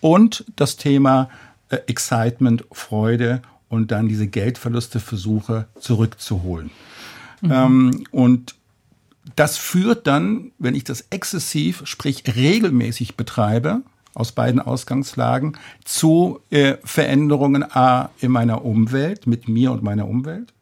und 0.00 0.46
das 0.56 0.78
Thema 0.78 1.28
äh, 1.68 1.78
Excitement, 1.86 2.64
Freude 2.72 3.42
und 3.68 3.90
dann 3.90 4.08
diese 4.08 4.26
Geldverluste 4.26 5.00
versuche 5.00 5.66
zurückzuholen. 5.78 6.70
Ähm, 7.42 8.04
und 8.10 8.54
das 9.36 9.56
führt 9.56 10.06
dann, 10.06 10.52
wenn 10.58 10.74
ich 10.74 10.84
das 10.84 11.06
exzessiv, 11.10 11.82
sprich 11.84 12.24
regelmäßig 12.36 13.16
betreibe, 13.16 13.82
aus 14.14 14.32
beiden 14.32 14.60
Ausgangslagen, 14.60 15.58
zu 15.84 16.40
äh, 16.50 16.76
Veränderungen 16.84 17.64
A 17.64 18.10
in 18.20 18.30
meiner 18.30 18.64
Umwelt, 18.64 19.26
mit 19.26 19.48
mir 19.48 19.72
und 19.72 19.82
meiner 19.82 20.06
Umwelt. 20.06 20.52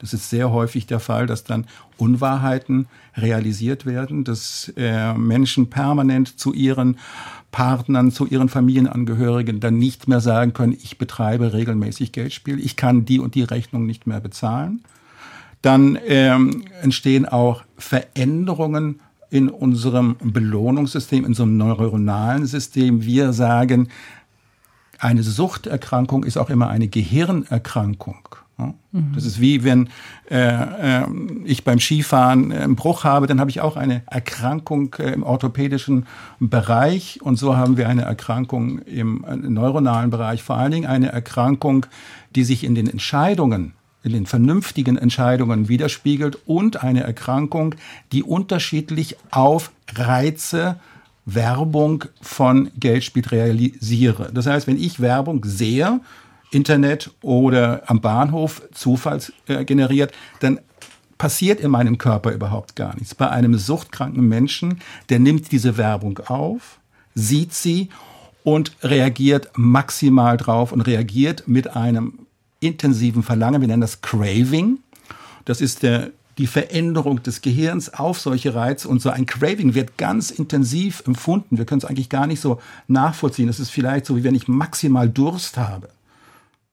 Das 0.00 0.14
ist 0.14 0.30
sehr 0.30 0.50
häufig 0.50 0.86
der 0.86 0.98
Fall, 0.98 1.26
dass 1.26 1.44
dann 1.44 1.66
Unwahrheiten 1.98 2.88
realisiert 3.16 3.84
werden, 3.84 4.24
dass 4.24 4.72
äh, 4.76 5.12
Menschen 5.12 5.68
permanent 5.68 6.40
zu 6.40 6.54
ihren 6.54 6.98
Partnern, 7.52 8.10
zu 8.10 8.26
ihren 8.26 8.48
Familienangehörigen 8.48 9.60
dann 9.60 9.78
nicht 9.78 10.08
mehr 10.08 10.20
sagen 10.20 10.54
können, 10.54 10.72
ich 10.72 10.98
betreibe 10.98 11.52
regelmäßig 11.52 12.12
Geldspiel, 12.12 12.58
ich 12.58 12.76
kann 12.76 13.04
die 13.04 13.20
und 13.20 13.34
die 13.34 13.42
Rechnung 13.42 13.86
nicht 13.86 14.06
mehr 14.06 14.20
bezahlen. 14.20 14.82
Dann 15.62 15.98
ähm, 16.06 16.64
entstehen 16.80 17.26
auch 17.26 17.64
Veränderungen 17.76 19.00
in 19.28 19.50
unserem 19.50 20.16
Belohnungssystem, 20.22 21.24
in 21.24 21.30
unserem 21.30 21.58
neuronalen 21.58 22.46
System. 22.46 23.04
Wir 23.04 23.34
sagen, 23.34 23.88
eine 24.98 25.22
Suchterkrankung 25.22 26.24
ist 26.24 26.38
auch 26.38 26.50
immer 26.50 26.68
eine 26.68 26.88
Gehirnerkrankung. 26.88 28.39
Das 29.14 29.24
ist 29.24 29.40
wie 29.40 29.64
wenn 29.64 29.88
äh, 30.30 31.02
äh, 31.02 31.06
ich 31.44 31.64
beim 31.64 31.78
Skifahren 31.78 32.52
einen 32.52 32.76
Bruch 32.76 33.04
habe, 33.04 33.26
dann 33.26 33.40
habe 33.40 33.50
ich 33.50 33.60
auch 33.60 33.76
eine 33.76 34.02
Erkrankung 34.06 34.94
äh, 34.98 35.12
im 35.12 35.22
orthopädischen 35.22 36.06
Bereich. 36.40 37.20
Und 37.22 37.36
so 37.36 37.56
haben 37.56 37.76
wir 37.76 37.88
eine 37.88 38.02
Erkrankung 38.02 38.80
im 38.80 39.24
äh, 39.24 39.36
neuronalen 39.36 40.10
Bereich, 40.10 40.42
vor 40.42 40.56
allen 40.56 40.72
Dingen 40.72 40.86
eine 40.86 41.12
Erkrankung, 41.12 41.86
die 42.34 42.44
sich 42.44 42.64
in 42.64 42.74
den 42.74 42.88
Entscheidungen 42.88 43.74
in 44.02 44.12
den 44.12 44.24
vernünftigen 44.24 44.96
Entscheidungen 44.96 45.68
widerspiegelt 45.68 46.38
und 46.46 46.82
eine 46.82 47.02
Erkrankung, 47.02 47.74
die 48.12 48.22
unterschiedlich 48.22 49.16
auf 49.30 49.72
Reize 49.94 50.76
Werbung 51.26 52.04
von 52.20 52.70
Geldspiel 52.78 53.26
realisiere. 53.26 54.30
Das 54.32 54.46
heißt, 54.46 54.66
wenn 54.66 54.78
ich 54.78 55.00
Werbung 55.00 55.44
sehe, 55.44 56.00
Internet 56.50 57.10
oder 57.22 57.82
am 57.86 58.00
Bahnhof 58.00 58.62
Zufalls 58.72 59.32
äh, 59.46 59.64
generiert, 59.64 60.12
dann 60.40 60.60
passiert 61.20 61.60
in 61.60 61.70
meinem 61.70 61.98
Körper 61.98 62.32
überhaupt 62.32 62.76
gar 62.76 62.94
nichts. 62.94 63.14
Bei 63.14 63.28
einem 63.28 63.56
suchtkranken 63.56 64.26
Menschen, 64.26 64.80
der 65.10 65.18
nimmt 65.18 65.52
diese 65.52 65.76
Werbung 65.76 66.18
auf, 66.26 66.80
sieht 67.14 67.52
sie 67.52 67.90
und 68.42 68.72
reagiert 68.82 69.50
maximal 69.54 70.38
drauf 70.38 70.72
und 70.72 70.80
reagiert 70.80 71.46
mit 71.46 71.76
einem 71.76 72.20
intensiven 72.60 73.22
Verlangen. 73.22 73.60
Wir 73.60 73.68
nennen 73.68 73.82
das 73.82 74.00
Craving. 74.00 74.78
Das 75.44 75.60
ist 75.60 75.82
der, 75.82 76.10
die 76.38 76.46
Veränderung 76.46 77.22
des 77.22 77.42
Gehirns 77.42 77.92
auf 77.92 78.18
solche 78.18 78.54
Reize. 78.54 78.88
Und 78.88 79.02
so 79.02 79.10
ein 79.10 79.26
Craving 79.26 79.74
wird 79.74 79.98
ganz 79.98 80.30
intensiv 80.30 81.02
empfunden. 81.06 81.58
Wir 81.58 81.66
können 81.66 81.80
es 81.80 81.84
eigentlich 81.84 82.08
gar 82.08 82.26
nicht 82.26 82.40
so 82.40 82.60
nachvollziehen. 82.88 83.50
Es 83.50 83.60
ist 83.60 83.70
vielleicht 83.70 84.06
so, 84.06 84.16
wie 84.16 84.24
wenn 84.24 84.34
ich 84.34 84.48
maximal 84.48 85.08
Durst 85.08 85.58
habe 85.58 85.90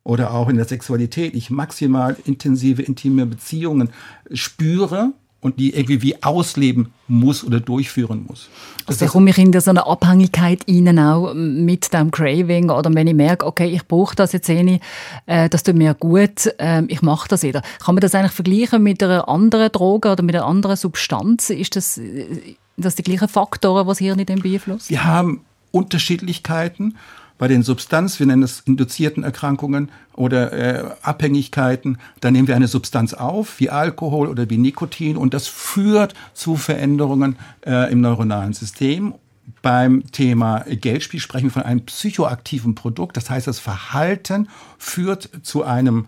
oder 0.07 0.33
auch 0.33 0.47
in 0.47 0.55
der 0.55 0.65
Sexualität 0.65 1.35
ich 1.35 1.49
maximal 1.49 2.15
intensive, 2.23 2.81
intime 2.81 3.25
Beziehungen 3.25 3.89
spüre 4.31 5.11
und 5.41 5.59
die 5.59 5.73
irgendwie 5.73 6.01
wie 6.01 6.23
ausleben 6.23 6.93
muss 7.09 7.43
oder 7.43 7.59
durchführen 7.59 8.25
muss. 8.25 8.47
Also 8.85 9.05
da 9.05 9.11
komme 9.11 9.31
ich 9.31 9.37
in 9.37 9.59
so 9.59 9.69
eine 9.69 9.85
Abhängigkeit 9.85 10.61
rein, 10.65 10.97
auch 10.97 11.33
mit 11.33 11.93
dem 11.93 12.09
Craving 12.09 12.69
oder 12.69 12.93
wenn 12.93 13.07
ich 13.07 13.15
merke, 13.15 13.45
okay, 13.45 13.67
ich 13.67 13.85
brauche 13.85 14.15
das 14.15 14.31
jetzt 14.31 14.47
eh 14.47 14.63
nicht, 14.63 14.81
äh, 15.25 15.49
das 15.49 15.63
tut 15.63 15.75
mir 15.75 15.93
gut, 15.93 16.53
äh, 16.57 16.83
ich 16.87 17.01
mache 17.01 17.27
das 17.27 17.43
wieder. 17.43 17.61
Kann 17.83 17.95
man 17.95 18.01
das 18.01 18.15
eigentlich 18.15 18.31
vergleichen 18.31 18.81
mit 18.81 19.03
einer 19.03 19.27
anderen 19.27 19.73
Droge 19.73 20.09
oder 20.13 20.23
mit 20.23 20.35
einer 20.35 20.45
anderen 20.45 20.77
Substanz? 20.77 21.49
Ist 21.49 21.75
das, 21.75 21.97
äh, 21.97 22.55
das 22.77 22.95
die 22.95 23.03
gleichen 23.03 23.27
Faktoren, 23.27 23.85
die 23.85 23.89
das 23.89 23.99
Hirn 23.99 24.19
in 24.19 24.25
dem 24.25 24.39
beeinflussen? 24.39 24.89
Wir 24.89 25.03
haben 25.03 25.41
Unterschiedlichkeiten 25.71 26.95
bei 27.37 27.47
den 27.47 27.63
Substanz, 27.63 28.19
wir 28.19 28.25
nennen 28.25 28.43
es 28.43 28.61
induzierten 28.61 29.23
Erkrankungen 29.23 29.89
oder 30.13 30.53
äh, 30.53 30.91
Abhängigkeiten, 31.01 31.97
da 32.19 32.31
nehmen 32.31 32.47
wir 32.47 32.55
eine 32.55 32.67
Substanz 32.67 33.13
auf, 33.13 33.59
wie 33.59 33.69
Alkohol 33.69 34.27
oder 34.27 34.49
wie 34.49 34.57
Nikotin, 34.57 35.17
und 35.17 35.33
das 35.33 35.47
führt 35.47 36.13
zu 36.33 36.55
Veränderungen 36.55 37.37
äh, 37.65 37.91
im 37.91 38.01
neuronalen 38.01 38.53
System. 38.53 39.13
Beim 39.61 40.11
Thema 40.11 40.65
Geldspiel 40.67 41.19
sprechen 41.19 41.45
wir 41.45 41.51
von 41.51 41.63
einem 41.63 41.85
psychoaktiven 41.85 42.75
Produkt. 42.75 43.15
Das 43.15 43.29
heißt, 43.29 43.47
das 43.47 43.59
Verhalten 43.59 44.49
führt 44.77 45.29
zu 45.41 45.63
einem 45.63 46.05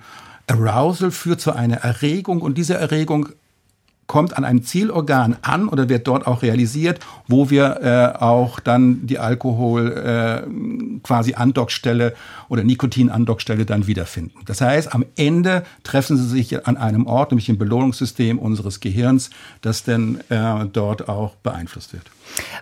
Arousal, 0.48 1.12
führt 1.12 1.40
zu 1.40 1.54
einer 1.54 1.78
Erregung 1.78 2.42
und 2.42 2.58
diese 2.58 2.76
Erregung 2.76 3.30
kommt 4.10 4.36
an 4.36 4.44
einem 4.44 4.64
Zielorgan 4.64 5.38
an 5.44 5.70
oder 5.70 5.88
wird 5.88 6.08
dort 6.08 6.26
auch 6.26 6.42
realisiert, 6.42 7.00
wo 7.28 7.52
wir 7.52 7.80
äh, 7.84 8.20
auch 8.20 8.60
dann 8.60 9.06
die 9.06 9.20
Alkohol 9.20 9.92
äh, 9.92 11.00
quasi 11.04 11.36
Andockstelle 11.36 12.16
oder 12.50 12.64
Nikotin-Andockstelle 12.64 13.68
dann 13.68 13.86
wiederfinden. 13.86 14.40
Das 14.48 14.62
heißt, 14.62 14.96
am 14.96 15.06
Ende 15.16 15.64
treffen 15.84 16.18
sie 16.18 16.28
sich 16.28 16.66
an 16.68 16.76
einem 16.76 17.06
Ort, 17.06 17.30
nämlich 17.30 17.50
im 17.50 17.60
Belohnungssystem 17.60 18.40
unseres 18.40 18.80
Gehirns, 18.80 19.30
das 19.62 19.84
dann 19.84 20.20
äh, 20.30 20.66
dort 20.74 21.08
auch 21.08 21.36
beeinflusst 21.36 21.94
wird. 21.94 22.10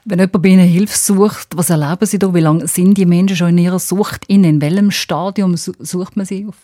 Wenn 0.04 0.20
jemand 0.20 0.42
bei 0.42 0.50
Ihnen 0.50 0.68
Hilfe 0.68 0.98
sucht, 0.98 1.56
was 1.56 1.70
erleben 1.70 2.06
Sie 2.06 2.20
da? 2.20 2.34
Wie 2.34 2.42
lange 2.42 2.68
sind 2.68 2.98
die 2.98 3.06
Menschen 3.06 3.38
schon 3.38 3.50
in 3.50 3.60
ihrer 3.60 3.80
Sucht 3.80 4.26
in? 4.28 4.44
In 4.44 4.60
welchem 4.60 4.92
Stadium 4.92 5.56
sucht 5.56 6.18
man 6.18 6.26
sie 6.26 6.46
auf? 6.46 6.58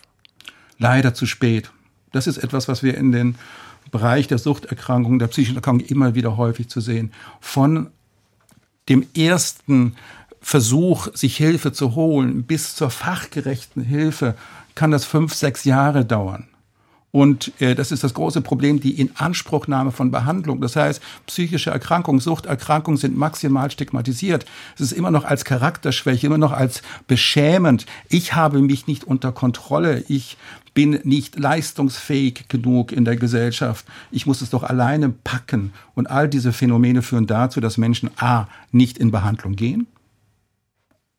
Leider 0.78 1.14
zu 1.14 1.24
spät. 1.24 1.70
Das 2.12 2.26
ist 2.26 2.36
etwas, 2.36 2.68
was 2.68 2.82
wir 2.82 2.98
in 2.98 3.12
den 3.12 3.36
Bereich 3.90 4.26
der 4.26 4.38
Suchterkrankungen, 4.38 5.18
der 5.18 5.28
psychischen 5.28 5.56
Erkrankung 5.56 5.86
immer 5.86 6.14
wieder 6.14 6.36
häufig 6.36 6.68
zu 6.68 6.80
sehen. 6.80 7.12
Von 7.40 7.90
dem 8.88 9.06
ersten 9.16 9.96
Versuch, 10.40 11.08
sich 11.14 11.36
Hilfe 11.36 11.72
zu 11.72 11.94
holen, 11.94 12.44
bis 12.44 12.74
zur 12.76 12.90
fachgerechten 12.90 13.82
Hilfe, 13.82 14.34
kann 14.74 14.90
das 14.90 15.04
fünf, 15.04 15.34
sechs 15.34 15.64
Jahre 15.64 16.04
dauern. 16.04 16.48
Und 17.14 17.52
äh, 17.60 17.76
das 17.76 17.92
ist 17.92 18.02
das 18.02 18.12
große 18.12 18.40
Problem, 18.40 18.80
die 18.80 19.00
Inanspruchnahme 19.00 19.92
von 19.92 20.10
Behandlung. 20.10 20.60
Das 20.60 20.74
heißt, 20.74 21.00
psychische 21.28 21.70
Erkrankungen, 21.70 22.20
Suchterkrankungen 22.20 22.98
sind 22.98 23.16
maximal 23.16 23.70
stigmatisiert. 23.70 24.46
Es 24.74 24.80
ist 24.80 24.90
immer 24.90 25.12
noch 25.12 25.24
als 25.24 25.44
Charakterschwäche, 25.44 26.26
immer 26.26 26.38
noch 26.38 26.50
als 26.50 26.82
beschämend. 27.06 27.86
Ich 28.08 28.34
habe 28.34 28.60
mich 28.60 28.88
nicht 28.88 29.04
unter 29.04 29.30
Kontrolle. 29.30 30.02
Ich 30.08 30.36
bin 30.74 30.98
nicht 31.04 31.38
leistungsfähig 31.38 32.48
genug 32.48 32.90
in 32.90 33.04
der 33.04 33.14
Gesellschaft. 33.14 33.86
Ich 34.10 34.26
muss 34.26 34.42
es 34.42 34.50
doch 34.50 34.64
alleine 34.64 35.10
packen. 35.10 35.72
Und 35.94 36.10
all 36.10 36.28
diese 36.28 36.52
Phänomene 36.52 37.00
führen 37.00 37.28
dazu, 37.28 37.60
dass 37.60 37.78
Menschen 37.78 38.10
A 38.16 38.48
nicht 38.72 38.98
in 38.98 39.12
Behandlung 39.12 39.54
gehen 39.54 39.86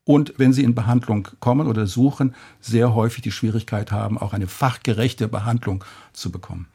und 0.06 0.34
wenn 0.38 0.54
sie 0.54 0.64
in 0.64 0.76
Behandlung 0.76 1.28
kommen 1.40 1.68
oder 1.68 1.88
suchen, 1.88 2.36
sehr 2.62 2.94
häufig 2.94 3.24
die 3.24 3.32
Schwierigkeit 3.32 3.92
haben, 3.92 4.18
auch 4.18 4.34
eine 4.34 4.48
fachgerechte 4.48 5.28
Behandlung 5.28 5.84
zu 6.14 6.32
bekommen. 6.32 6.68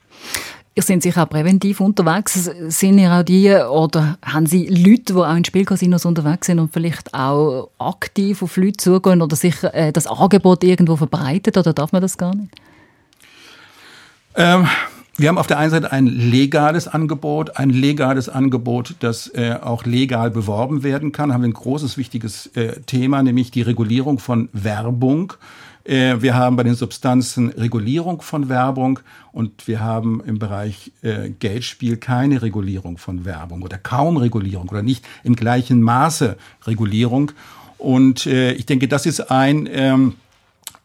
Ihr 0.74 0.84
seid 0.84 1.02
sicher 1.02 1.24
auch 1.24 1.28
präventiv 1.28 1.80
unterwegs. 1.80 2.48
Sind 2.68 2.98
ihr 2.98 3.12
auch 3.12 3.22
die, 3.22 3.50
oder 3.50 4.18
haben 4.24 4.46
Sie 4.46 4.66
Leute, 4.68 5.14
die 5.14 5.14
auch 5.14 5.34
in 5.34 5.44
Spielcasinos 5.44 6.04
unterwegs 6.04 6.46
sind 6.46 6.60
und 6.60 6.72
vielleicht 6.72 7.12
auch 7.12 7.70
aktiv 7.78 8.42
auf 8.42 8.56
Leute 8.56 8.76
zugehen 8.76 9.20
oder 9.20 9.34
sich 9.34 9.62
äh, 9.64 9.92
das 9.92 10.06
Angebot 10.06 10.62
irgendwo 10.62 10.96
verbreitet, 10.96 11.56
oder 11.56 11.72
darf 11.72 11.92
man 11.92 12.02
das 12.02 12.16
gar 12.16 12.34
nicht? 12.34 12.54
Ähm, 14.36 14.68
wir 15.16 15.28
haben 15.28 15.38
auf 15.38 15.46
der 15.46 15.58
einen 15.58 15.70
Seite 15.70 15.92
ein 15.92 16.06
legales 16.06 16.88
Angebot, 16.88 17.56
ein 17.56 17.70
legales 17.70 18.28
Angebot, 18.28 18.94
das 19.00 19.28
äh, 19.34 19.56
auch 19.60 19.84
legal 19.84 20.30
beworben 20.30 20.82
werden 20.82 21.12
kann. 21.12 21.28
Da 21.28 21.34
haben 21.34 21.42
wir 21.42 21.48
ein 21.48 21.54
großes, 21.54 21.98
wichtiges 21.98 22.46
äh, 22.54 22.80
Thema, 22.82 23.22
nämlich 23.22 23.50
die 23.50 23.62
Regulierung 23.62 24.18
von 24.18 24.48
Werbung. 24.52 25.34
Äh, 25.84 26.20
wir 26.20 26.34
haben 26.34 26.56
bei 26.56 26.62
den 26.62 26.74
Substanzen 26.74 27.50
Regulierung 27.50 28.22
von 28.22 28.48
Werbung 28.48 29.00
und 29.32 29.66
wir 29.66 29.80
haben 29.80 30.22
im 30.24 30.38
Bereich 30.38 30.92
äh, 31.02 31.30
Geldspiel 31.30 31.96
keine 31.96 32.42
Regulierung 32.42 32.98
von 32.98 33.24
Werbung 33.24 33.62
oder 33.62 33.78
kaum 33.78 34.16
Regulierung 34.16 34.68
oder 34.68 34.82
nicht 34.82 35.04
im 35.24 35.36
gleichen 35.36 35.82
Maße 35.82 36.36
Regulierung. 36.66 37.32
Und 37.78 38.26
äh, 38.26 38.52
ich 38.52 38.66
denke, 38.66 38.88
das 38.88 39.06
ist 39.06 39.30
ein, 39.30 39.68
ähm, 39.72 40.14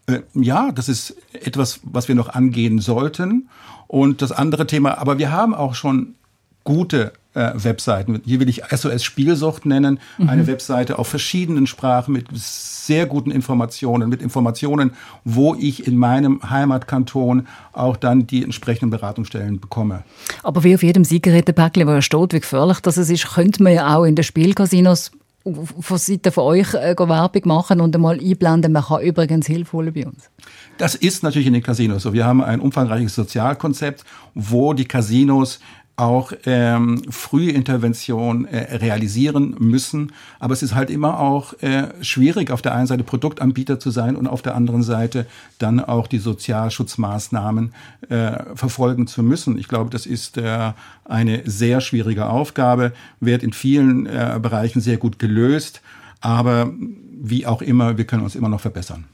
äh, 0.08 0.22
ja, 0.34 0.72
das 0.72 0.88
ist 0.88 1.16
etwas, 1.34 1.82
was 1.84 2.08
wir 2.08 2.16
noch 2.16 2.30
angehen 2.30 2.80
sollten. 2.80 3.50
Und 3.88 4.22
das 4.22 4.32
andere 4.32 4.68
Thema, 4.68 4.98
aber 4.98 5.18
wir 5.18 5.32
haben 5.32 5.54
auch 5.54 5.76
schon 5.76 6.16
gute 6.64 7.14
äh, 7.36 7.52
Webseiten. 7.56 8.22
Hier 8.26 8.40
will 8.40 8.50
ich 8.50 8.64
SOS 8.72 9.04
Spielsucht 9.04 9.66
nennen, 9.66 10.00
mhm. 10.18 10.30
eine 10.30 10.48
Webseite 10.48 10.98
auf 10.98 11.08
verschiedenen 11.08 11.68
Sprachen 11.68 12.14
mit 12.14 12.28
sehr 12.34 13.06
guten 13.06 13.30
Informationen, 13.30 14.10
mit 14.10 14.22
Informationen, 14.22 14.92
wo 15.24 15.56
ich 15.56 15.86
in 15.86 15.96
meinem 15.98 16.42
Heimatkanton 16.50 17.48
auch 17.74 17.98
dann 17.98 18.26
die 18.26 18.44
entsprechenden 18.44 18.90
Beratungsstellen 18.90 19.60
bekomme. 19.60 20.04
Aber 20.44 20.64
wie 20.64 20.76
auf 20.76 20.84
jedem 20.84 21.04
Zigarettenpäckchen, 21.04 21.88
wo 21.88 21.92
er 21.92 22.02
steht, 22.02 22.34
wie 22.34 22.40
gefährlich 22.40 22.80
das 22.80 22.98
ist, 22.98 23.34
könnte 23.34 23.62
man 23.62 23.74
ja 23.74 23.96
auch 23.96 24.06
in 24.06 24.16
den 24.16 24.24
Spielcasinos 24.24 25.12
von 25.54 25.98
Seite 25.98 26.32
von 26.32 26.44
euch 26.46 26.74
äh, 26.74 26.96
Werbung 26.98 27.42
machen 27.46 27.82
und 27.82 27.96
einmal 27.96 28.20
einblenden, 28.20 28.72
man 28.72 28.84
kann 28.84 29.02
übrigens 29.02 29.46
Hilfe 29.46 29.74
holen 29.74 29.94
bei 29.94 30.06
uns. 30.06 30.30
Das 30.78 30.96
ist 30.96 31.24
natürlich 31.24 31.48
in 31.48 31.54
den 31.54 31.64
Casinos 31.64 32.04
so. 32.04 32.14
Wir 32.14 32.26
haben 32.26 32.44
ein 32.44 32.60
umfangreiches 32.60 33.16
Sozialkonzept, 33.16 34.04
wo 34.34 34.74
die 34.74 34.86
Casinos 34.86 35.60
auch 35.98 36.34
ähm, 36.46 37.02
frühe 37.10 37.52
Intervention 37.52 38.46
äh, 38.46 38.76
realisieren 38.76 39.56
müssen. 39.60 40.12
Aber 40.40 40.54
es 40.54 40.62
ist 40.62 40.76
halt 40.76 40.90
immer 40.90 41.20
auch 41.20 41.54
äh, 41.62 41.88
schwierig, 42.02 42.52
auf 42.52 42.62
der 42.62 42.76
einen 42.76 42.88
Seite 42.88 43.04
Produktanbieter 43.04 43.80
zu 43.80 43.92
sein 43.92 44.16
und 44.16 44.28
auf 44.28 44.42
der 44.42 44.56
anderen 44.56 44.84
Seite 44.84 45.26
dann 45.58 45.80
auch 45.80 46.08
die 46.08 46.20
Sozialschutzmaßnahmen 46.20 47.74
äh, 48.10 48.44
verfolgen 48.56 49.08
zu 49.08 49.24
müssen. 49.24 49.58
Ich 49.58 49.68
glaube, 49.68 49.90
das 49.90 50.06
ist 50.06 50.38
äh, 50.38 50.74
eine 51.06 51.44
sehr 51.46 51.80
schwierige 51.80 52.28
Aufgabe, 52.28 52.92
wird 53.22 53.44
in 53.44 53.54
vielen 53.54 54.06
äh, 54.06 54.38
Bereichen 54.42 54.82
sehr 54.82 54.98
gut 54.98 55.18
gelöst. 55.18 55.82
Aber 56.20 56.74
wie 57.22 57.46
auch 57.46 57.62
immer, 57.62 57.98
wir 57.98 58.06
können 58.06 58.24
uns 58.24 58.36
immer 58.36 58.50
noch 58.50 58.62
verbessern. 58.62 59.06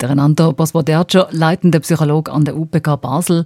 Der 0.00 0.10
Renato 0.10 0.52
Bospodercio, 0.52 1.24
leitender 1.30 1.80
Psychologe 1.80 2.32
an 2.32 2.44
der 2.44 2.56
UPK 2.56 2.96
Basel. 3.00 3.44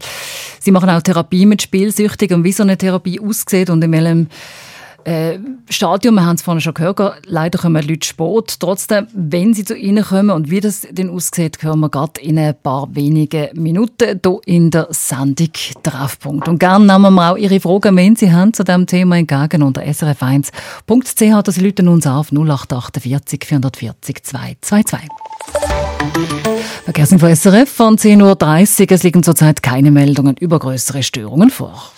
Sie 0.60 0.70
machen 0.70 0.90
auch 0.90 1.02
Therapie 1.02 1.46
mit 1.46 1.62
Spielsüchtigen 1.62 2.38
und 2.38 2.44
wie 2.44 2.52
so 2.52 2.62
eine 2.62 2.76
Therapie 2.76 3.20
aussieht 3.20 3.70
und 3.70 3.82
in 3.82 3.92
welchem 3.92 4.28
äh, 5.04 5.38
Stadium, 5.68 6.16
wir 6.16 6.26
haben 6.26 6.36
es 6.36 6.42
vorhin 6.42 6.60
schon 6.60 6.74
gehört, 6.74 7.00
leider 7.26 7.58
kommen 7.58 7.86
Leute 7.86 8.06
spät. 8.06 8.56
Trotzdem, 8.58 9.06
wenn 9.14 9.54
sie 9.54 9.64
zu 9.64 9.74
Ihnen 9.74 10.04
kommen 10.04 10.30
und 10.30 10.50
wie 10.50 10.60
das 10.60 10.86
denn 10.90 11.10
aussieht, 11.10 11.62
hören 11.62 11.80
wir 11.80 11.88
gerade 11.88 12.20
in 12.20 12.38
ein 12.38 12.54
paar 12.60 12.94
wenigen 12.94 13.48
Minuten 13.54 14.20
hier 14.22 14.40
in 14.46 14.70
der 14.70 14.88
Sendung 14.90 15.50
Treffpunkt. 15.82 16.48
Und 16.48 16.58
gerne 16.58 16.86
nehmen 16.86 17.14
wir 17.14 17.32
auch 17.32 17.36
Ihre 17.36 17.60
Fragen, 17.60 17.96
wenn 17.96 18.16
Sie 18.16 18.32
haben, 18.32 18.52
zu 18.52 18.64
diesem 18.64 18.86
Thema 18.86 19.16
entgegen 19.16 19.62
unter 19.62 19.82
srf1.ch. 19.82 21.42
Das 21.42 21.60
Leute 21.60 21.88
uns 21.88 22.06
auf 22.06 22.30
0848 22.32 23.44
440 23.44 24.22
222. 24.22 25.08
Verkehrsinfo 26.84 27.26
SRF 27.34 27.70
von 27.70 27.96
10.30 27.96 28.82
Uhr. 28.82 28.92
Es 28.92 29.02
liegen 29.02 29.22
zurzeit 29.22 29.62
keine 29.62 29.90
Meldungen 29.90 30.36
über 30.36 30.58
größere 30.58 31.02
Störungen 31.02 31.50
vor. 31.50 31.92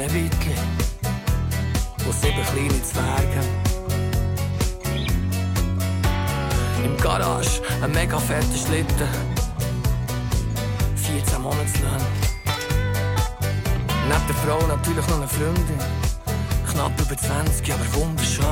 Schneewittli 0.00 0.54
und 2.06 2.14
sieben 2.14 2.42
kleine 2.42 2.82
Zwerge. 2.82 3.40
Im 6.82 6.96
Garage 6.96 7.60
ein 7.82 7.92
mega 7.92 8.18
fetter 8.18 8.56
Schlitten, 8.56 9.08
14 10.96 11.42
Monatslöhne. 11.42 12.06
Neben 14.08 14.26
der 14.26 14.36
Frau 14.36 14.66
natürlich 14.66 15.06
noch 15.08 15.18
eine 15.18 15.28
Freundin, 15.28 15.78
knapp 16.72 16.98
über 16.98 17.16
20, 17.16 17.70
aber 17.70 17.94
wunderschön. 17.94 18.44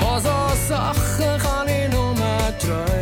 Von 0.00 0.20
so 0.20 0.28
Sachen 0.68 1.38
kann 1.38 1.68
ich 1.68 1.92
nur 1.92 2.14
träumen, 2.58 2.93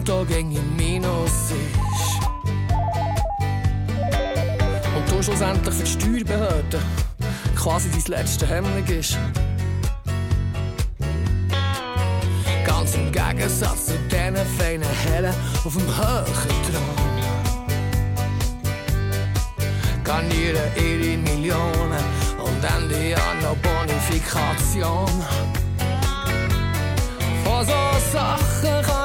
Konto 0.07 0.25
gegen 0.25 0.55
im 0.55 0.75
Minus 0.77 1.51
ist. 1.51 2.21
Und 4.95 5.11
du 5.11 5.21
schlussendlich 5.21 5.75
für 5.75 5.83
die 5.83 5.89
Steuerbehörde 5.89 6.79
quasi 7.57 7.89
dein 7.91 8.19
letzte 8.19 8.47
Hemmung 8.47 8.85
ist. 8.85 9.17
Ganz 12.65 12.95
im 12.95 13.11
Gegensatz 13.11 13.87
zu 13.87 13.97
diesen 14.09 14.37
feinen 14.57 14.87
Herren 14.87 15.35
auf 15.65 15.75
dem 15.75 15.85
höheren 15.85 16.55
Thron. 16.63 16.97
Garnieren 20.05 20.71
ihre 20.77 21.17
Millionen 21.17 22.03
und 22.39 22.63
Ende 22.63 23.09
Jahr 23.09 23.35
noch 23.41 23.57
Bonifikation. 23.57 25.25
Von 27.43 27.65
so 27.65 27.73
Sachen 28.13 28.81
kann 28.83 28.96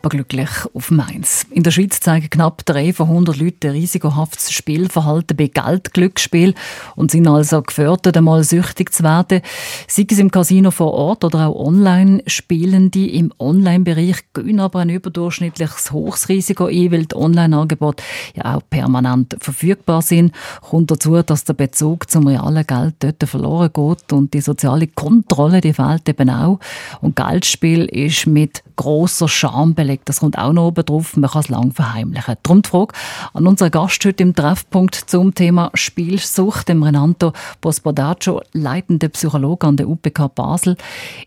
arm, 0.00 0.02
aber 0.02 0.08
glücklich 0.08 0.48
auf 0.74 0.90
Mainz. 0.90 1.46
In 1.50 1.62
der 1.62 1.70
Schweiz 1.70 2.00
zeigen 2.00 2.30
knapp 2.30 2.64
drei 2.64 2.92
von 2.92 3.08
100 3.08 3.36
Leuten 3.36 3.70
risikohaftes 3.70 4.52
Spielverhalten 4.52 5.36
bei 5.36 5.46
Geldglücksspiel 5.48 6.54
und 6.96 7.10
sind 7.10 7.28
also 7.28 7.62
gefördert, 7.62 8.16
einmal 8.16 8.44
süchtig 8.44 8.92
zu 8.92 9.02
werden. 9.02 9.42
Sei 9.88 10.06
es 10.10 10.18
im 10.18 10.30
Casino 10.30 10.70
vor 10.70 10.92
Ort 10.92 11.24
oder 11.24 11.48
auch 11.48 11.66
online. 11.66 12.22
Spielende 12.26 13.06
im 13.06 13.32
Online-Bereich 13.38 14.32
gehen 14.34 14.60
aber 14.60 14.80
ein 14.80 14.90
überdurchschnittliches 14.90 15.92
hohes 15.92 16.28
Risiko 16.28 16.66
ein, 16.66 16.92
weil 16.92 17.06
die 17.06 17.16
Online-Angebote 17.16 18.02
ja 18.34 18.56
auch 18.56 18.62
permanent 18.68 19.36
verfügbar 19.40 20.02
sind. 20.02 20.32
Kommt 20.62 20.90
dazu, 20.90 21.22
dass 21.22 21.44
der 21.44 21.54
Bezug 21.54 22.10
zum 22.10 22.26
realen 22.26 22.66
Geld 22.66 22.94
dort 23.00 23.28
verloren 23.28 23.70
geht 23.72 24.12
und 24.12 24.34
die 24.34 24.40
soziale 24.40 24.86
Kontrolle, 24.86 25.60
die 25.60 25.72
fehlt 25.72 26.08
eben 26.08 26.30
auch. 26.30 26.58
Und 27.00 27.16
Geldspiel 27.16 27.84
ist 27.84 28.26
mit 28.26 28.62
grosser 28.76 29.28
Scham 29.28 29.74
belegt. 29.90 30.08
Das 30.08 30.20
kommt 30.20 30.38
auch 30.38 30.52
noch 30.52 30.68
oben 30.68 30.84
drauf. 30.84 31.16
Man 31.16 31.30
kann 31.30 31.40
es 31.40 31.48
lang 31.48 31.72
verheimlichen. 31.72 32.36
Darum 32.42 32.62
die 32.62 32.68
Frage 32.68 32.94
an 33.34 33.46
unseren 33.46 33.70
Gast 33.70 34.04
heute 34.04 34.22
im 34.22 34.34
Treffpunkt 34.34 34.94
zum 34.94 35.34
Thema 35.34 35.70
Spielsucht, 35.74 36.68
dem 36.68 36.82
Renato 36.82 37.32
Bospodaccio, 37.60 38.42
leitender 38.52 39.08
Psychologe 39.08 39.66
an 39.66 39.76
der 39.76 39.88
UPK 39.88 40.28
Basel. 40.34 40.76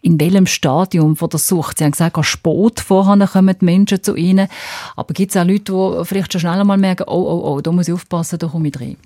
In 0.02 0.20
welchem 0.20 0.46
Stadium 0.46 1.16
von 1.16 1.30
der 1.30 1.40
Sucht? 1.40 1.78
Sie 1.78 1.84
haben 1.84 1.92
gesagt, 1.92 2.18
an 2.18 2.24
Sport 2.24 2.80
vorher 2.80 3.28
kommen 3.28 3.56
die 3.60 3.66
Menschen 3.66 4.02
zu 4.02 4.16
Ihnen. 4.16 4.48
Aber 4.96 5.14
gibt 5.14 5.36
es 5.36 5.42
auch 5.42 5.46
Leute, 5.46 5.74
die 5.74 6.06
vielleicht 6.06 6.32
schon 6.32 6.42
schnell 6.42 6.60
einmal 6.60 6.78
merken, 6.78 7.04
oh, 7.08 7.14
oh, 7.14 7.54
oh, 7.54 7.62
da 7.62 7.72
muss 7.72 7.88
ich 7.88 7.94
aufpassen, 7.94 8.40
da 8.40 8.48
komme 8.48 8.70
ich 8.70 8.80
rein? 8.80 8.98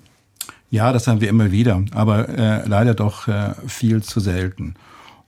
Ja, 0.69 0.91
das 0.91 1.07
haben 1.07 1.21
wir 1.21 1.29
immer 1.29 1.51
wieder, 1.51 1.81
aber 1.91 2.27
äh, 2.27 2.67
leider 2.67 2.93
doch 2.93 3.29
äh, 3.29 3.53
viel 3.67 4.03
zu 4.03 4.19
selten. 4.19 4.75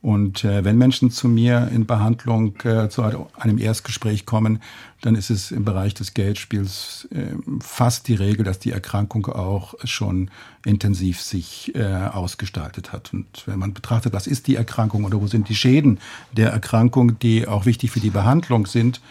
Und 0.01 0.45
äh, 0.45 0.63
wenn 0.63 0.77
Menschen 0.77 1.11
zu 1.11 1.27
mir 1.27 1.69
in 1.73 1.85
Behandlung 1.85 2.55
äh, 2.63 2.87
zu 2.87 3.03
einem 3.37 3.57
Erstgespräch 3.57 4.25
kommen, 4.25 4.61
dann 5.01 5.15
ist 5.15 5.29
es 5.29 5.51
im 5.51 5.65
Bereich 5.65 5.93
des 5.93 6.13
Geldspiels 6.13 7.07
äh, 7.11 7.35
fast 7.59 8.07
die 8.07 8.15
Regel, 8.15 8.45
dass 8.45 8.59
die 8.59 8.71
Erkrankung 8.71 9.25
auch 9.27 9.73
schon 9.83 10.31
intensiv 10.65 11.21
sich 11.21 11.75
äh, 11.75 11.83
ausgestaltet 11.83 12.93
hat. 12.93 13.11
Und 13.13 13.43
wenn 13.45 13.59
man 13.59 13.73
betrachtet, 13.73 14.13
was 14.13 14.25
ist 14.25 14.47
die 14.47 14.55
Erkrankung 14.55 15.03
oder 15.03 15.19
wo 15.19 15.27
sind 15.27 15.49
die 15.49 15.55
Schäden 15.55 15.99
der 16.31 16.51
Erkrankung, 16.51 17.19
die 17.19 17.45
auch 17.45 17.65
wichtig 17.65 17.91
für 17.91 17.99
die 17.99 18.09
Behandlung 18.09 18.67
sind, 18.67 19.01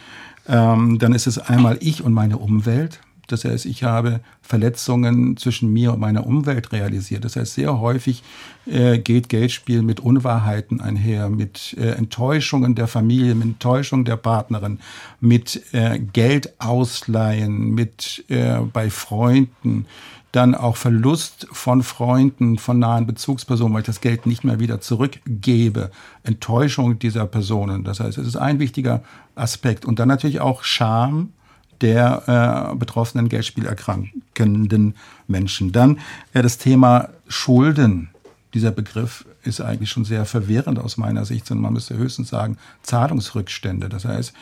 ähm, 0.46 0.98
dann 0.98 1.12
ist 1.12 1.26
es 1.26 1.38
einmal 1.38 1.76
ich 1.80 2.02
und 2.02 2.14
meine 2.14 2.38
Umwelt. 2.38 3.00
Das 3.28 3.44
heißt, 3.44 3.66
ich 3.66 3.84
habe 3.84 4.20
Verletzungen 4.42 5.36
zwischen 5.36 5.72
mir 5.72 5.92
und 5.92 6.00
meiner 6.00 6.26
Umwelt 6.26 6.72
realisiert. 6.72 7.24
Das 7.24 7.36
heißt, 7.36 7.54
sehr 7.54 7.78
häufig 7.78 8.22
äh, 8.66 8.98
geht 8.98 9.28
Geldspiel 9.28 9.82
mit 9.82 10.00
Unwahrheiten 10.00 10.80
einher, 10.80 11.28
mit 11.28 11.76
äh, 11.78 11.90
Enttäuschungen 11.90 12.74
der 12.74 12.88
Familie, 12.88 13.34
mit 13.34 13.46
Enttäuschung 13.46 14.04
der 14.04 14.16
Partnerin, 14.16 14.80
mit 15.20 15.62
äh, 15.72 15.98
Geldausleihen, 15.98 17.70
mit 17.70 18.24
äh, 18.28 18.60
bei 18.72 18.90
Freunden, 18.90 19.86
dann 20.32 20.54
auch 20.54 20.76
Verlust 20.76 21.46
von 21.52 21.82
Freunden, 21.82 22.58
von 22.58 22.78
nahen 22.78 23.06
Bezugspersonen, 23.06 23.72
weil 23.72 23.80
ich 23.80 23.86
das 23.86 24.00
Geld 24.00 24.26
nicht 24.26 24.44
mehr 24.44 24.60
wieder 24.60 24.80
zurückgebe, 24.80 25.90
Enttäuschung 26.22 26.98
dieser 26.98 27.26
Personen. 27.26 27.84
Das 27.84 28.00
heißt, 28.00 28.18
es 28.18 28.26
ist 28.26 28.36
ein 28.36 28.58
wichtiger 28.58 29.02
Aspekt. 29.34 29.84
Und 29.86 29.98
dann 29.98 30.08
natürlich 30.08 30.40
auch 30.40 30.64
Scham, 30.64 31.32
der 31.80 32.72
äh, 32.72 32.76
betroffenen 32.76 33.28
Geldspielerkrankenden 33.28 34.94
Menschen. 35.26 35.72
Dann 35.72 35.98
äh, 36.32 36.42
das 36.42 36.58
Thema 36.58 37.10
Schulden. 37.28 38.10
dieser 38.54 38.70
Begriff 38.70 39.24
ist 39.42 39.60
eigentlich 39.60 39.90
schon 39.90 40.04
sehr 40.04 40.24
verwirrend 40.24 40.78
aus 40.78 40.96
meiner 40.96 41.24
Sicht, 41.24 41.46
sondern 41.46 41.62
man 41.62 41.72
müsste 41.72 41.96
höchstens 41.96 42.28
sagen 42.28 42.58
Zahlungsrückstände. 42.82 43.88
Das 43.88 44.04
heißt, 44.04 44.32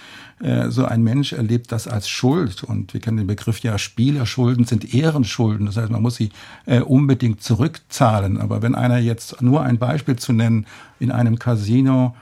äh, 0.40 0.70
so 0.70 0.84
ein 0.84 1.02
Mensch 1.02 1.32
erlebt 1.32 1.72
das 1.72 1.88
als 1.88 2.08
Schuld 2.08 2.62
und 2.62 2.92
wir 2.92 3.00
kennen 3.00 3.16
den 3.16 3.26
Begriff 3.26 3.60
ja 3.60 3.78
Spielerschulden 3.78 4.64
sind 4.64 4.94
Ehrenschulden. 4.94 5.66
Das 5.66 5.76
heißt, 5.76 5.90
man 5.90 6.02
muss 6.02 6.16
sie 6.16 6.30
äh, 6.66 6.80
unbedingt 6.80 7.42
zurückzahlen. 7.42 8.38
Aber 8.38 8.62
wenn 8.62 8.74
einer 8.74 8.98
jetzt 8.98 9.40
nur 9.40 9.62
ein 9.62 9.78
Beispiel 9.78 10.16
zu 10.16 10.32
nennen 10.32 10.66
in 10.98 11.10
einem 11.10 11.38
Casino 11.38 12.14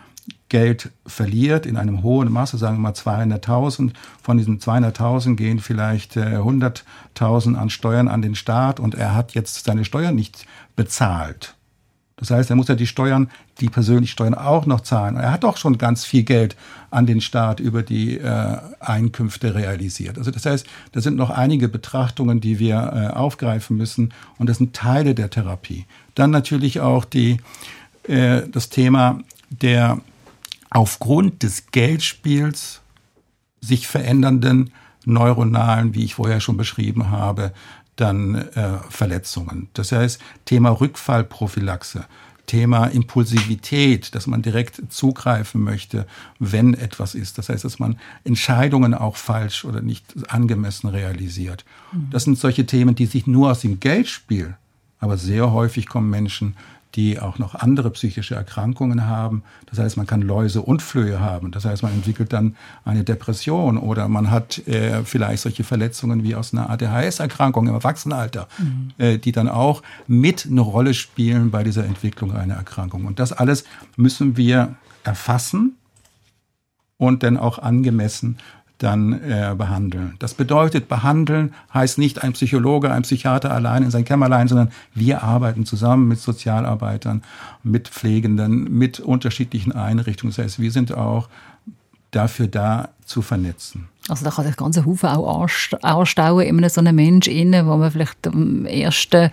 Geld 0.49 0.91
verliert 1.07 1.67
in 1.67 1.77
einem 1.77 2.03
hohen 2.03 2.31
Maße, 2.31 2.59
sagen 2.59 2.77
wir 2.77 2.83
mal 2.83 2.93
200.000. 2.93 3.93
Von 4.23 4.37
diesen 4.37 4.59
200.000 4.59 5.37
gehen 5.37 5.59
vielleicht 5.59 6.17
äh, 6.17 6.37
100.000 6.37 7.55
an 7.57 7.71
Steuern 7.71 8.09
an 8.09 8.23
den 8.23 8.35
Staat 8.35 8.79
und 8.79 8.95
er 8.95 9.15
hat 9.15 9.33
jetzt 9.35 9.65
seine 9.65 9.85
Steuern 9.85 10.15
nicht 10.15 10.47
bezahlt. 10.77 11.55
Das 12.17 12.31
heißt, 12.31 12.49
er 12.51 12.57
muss 12.57 12.69
ja 12.69 12.77
die 12.77 12.87
Steuern, 12.87 13.29
die 13.61 13.69
persönlichen 13.69 14.13
Steuern 14.13 14.35
auch 14.35 14.67
noch 14.67 14.83
zahlen. 14.83 15.17
Er 15.17 15.33
hat 15.33 15.43
doch 15.43 15.57
schon 15.57 15.79
ganz 15.79 16.05
viel 16.05 16.23
Geld 16.23 16.57
an 16.91 17.07
den 17.07 17.21
Staat 17.21 17.59
über 17.59 17.83
die 17.83 18.19
äh, 18.19 18.59
Einkünfte 18.79 19.55
realisiert. 19.55 20.17
Also 20.17 20.31
das 20.31 20.47
heißt, 20.47 20.67
da 20.93 21.01
sind 21.01 21.17
noch 21.17 21.31
einige 21.31 21.69
Betrachtungen, 21.69 22.41
die 22.41 22.61
wir 22.61 22.77
äh, 22.77 23.15
aufgreifen 23.15 23.77
müssen 23.77 24.15
und 24.39 24.49
das 24.49 24.59
sind 24.59 24.75
Teile 24.77 25.15
der 25.15 25.31
Therapie. 25.31 25.87
Dann 26.15 26.31
natürlich 26.31 26.81
auch 26.81 27.05
die, 27.05 27.39
äh, 28.05 28.43
das 28.49 28.69
Thema 28.69 29.21
der 29.51 29.99
aufgrund 30.75 31.43
des 31.43 31.69
Geldspiels 31.71 32.83
sich 33.63 33.87
verändernden 33.87 34.73
neuronalen, 35.07 35.95
wie 35.95 36.05
ich 36.05 36.17
vorher 36.17 36.41
schon 36.41 36.59
beschrieben 36.59 37.11
habe, 37.11 37.53
dann 37.97 38.35
äh, 38.35 38.79
Verletzungen. 38.91 39.69
Das 39.73 39.93
heißt, 39.93 40.21
Thema 40.45 40.71
Rückfallprophylaxe, 40.71 42.05
Thema 42.47 42.87
Impulsivität, 42.87 44.15
dass 44.15 44.27
man 44.27 44.43
direkt 44.43 44.93
zugreifen 44.93 45.63
möchte, 45.63 46.07
wenn 46.41 46.75
etwas 46.75 47.15
ist. 47.15 47.39
Das 47.39 47.49
heißt, 47.49 47.65
dass 47.65 47.79
man 47.79 47.99
Entscheidungen 48.25 48.95
auch 48.95 49.17
falsch 49.17 49.65
oder 49.65 49.81
nicht 49.81 50.05
angemessen 50.29 50.89
realisiert. 50.89 51.65
Mhm. 51.93 52.09
Das 52.11 52.25
sind 52.25 52.37
solche 52.37 52.67
Themen, 52.67 52.97
die 52.97 53.07
sich 53.07 53.27
nur 53.27 53.53
aus 53.53 53.61
dem 53.61 53.79
Geldspiel, 53.81 54.57
aber 54.99 55.17
sehr 55.17 55.53
häufig 55.53 55.87
kommen 55.87 56.11
Menschen 56.11 56.57
die 56.95 57.19
auch 57.19 57.39
noch 57.39 57.55
andere 57.55 57.91
psychische 57.91 58.35
Erkrankungen 58.35 59.07
haben. 59.07 59.43
Das 59.67 59.79
heißt, 59.79 59.97
man 59.97 60.07
kann 60.07 60.23
Läuse 60.23 60.63
und 60.63 60.81
Flöhe 60.81 61.21
haben. 61.21 61.51
Das 61.51 61.65
heißt, 61.65 61.83
man 61.83 61.93
entwickelt 61.93 62.33
dann 62.33 62.57
eine 62.85 63.03
Depression 63.03 63.79
oder 63.79 64.09
man 64.09 64.31
hat 64.31 64.67
äh, 64.69 65.05
vielleicht 65.05 65.43
solche 65.43 65.65
Verletzungen 65.65 66.23
wie 66.23 66.35
aus 66.35 66.53
einer 66.53 66.71
ADHS-Erkrankung 66.71 67.67
im 67.67 67.75
Erwachsenenalter, 67.75 68.49
mhm. 68.59 68.93
äh, 68.99 69.19
die 69.19 69.33
dann 69.33 69.49
auch 69.49 69.83
mit 70.07 70.47
eine 70.47 70.61
Rolle 70.61 70.95
spielen 70.95 71.51
bei 71.51 71.65
dieser 71.65 71.85
Entwicklung 71.85 72.33
einer 72.33 72.55
Erkrankung. 72.55 73.07
Und 73.07 73.19
das 73.19 73.33
alles 73.33 73.65
müssen 73.97 74.37
wir 74.37 74.77
erfassen 75.03 75.77
und 76.97 77.23
dann 77.23 77.37
auch 77.37 77.59
angemessen 77.59 78.39
dann 78.85 79.15
äh, 79.23 79.55
behandeln. 79.57 80.15
Das 80.19 80.35
bedeutet, 80.35 80.89
behandeln 80.89 81.55
heißt 81.73 81.99
nicht 81.99 82.23
ein 82.23 82.35
Psychologe, 82.35 82.93
ein 82.93 83.03
Psychiater 83.03 83.51
allein 83.51 83.83
in 83.83 83.91
sein 83.91 84.05
Kämmerlein, 84.05 84.49
sondern 84.49 84.71
wir 84.95 85.23
arbeiten 85.23 85.65
zusammen 85.65 86.07
mit 86.09 86.19
Sozialarbeitern, 86.19 87.23
mit 87.63 87.89
Pflegenden, 87.89 88.77
mit 88.77 89.01
unterschiedlichen 89.01 89.73
Einrichtungen. 89.73 90.35
Das 90.35 90.45
heißt, 90.45 90.61
wir 90.61 90.71
sind 90.71 90.93
auch 90.93 91.29
dafür 92.11 92.47
da 92.47 92.91
zu 93.05 93.23
vernetzen. 93.23 93.89
Also 94.09 94.23
da 94.23 94.31
kann 94.31 94.45
sich 94.45 94.57
ganz 94.57 94.77
Haufen 94.85 95.09
auch 95.09 95.47
anstauen 95.81 96.43
in 96.43 96.69
so 96.69 96.81
einem 96.81 96.95
Mensch 96.95 97.27
innen, 97.27 97.67
wo 97.67 97.77
man 97.77 97.91
vielleicht 97.91 98.27
am 98.27 98.67
ersten 98.67 99.31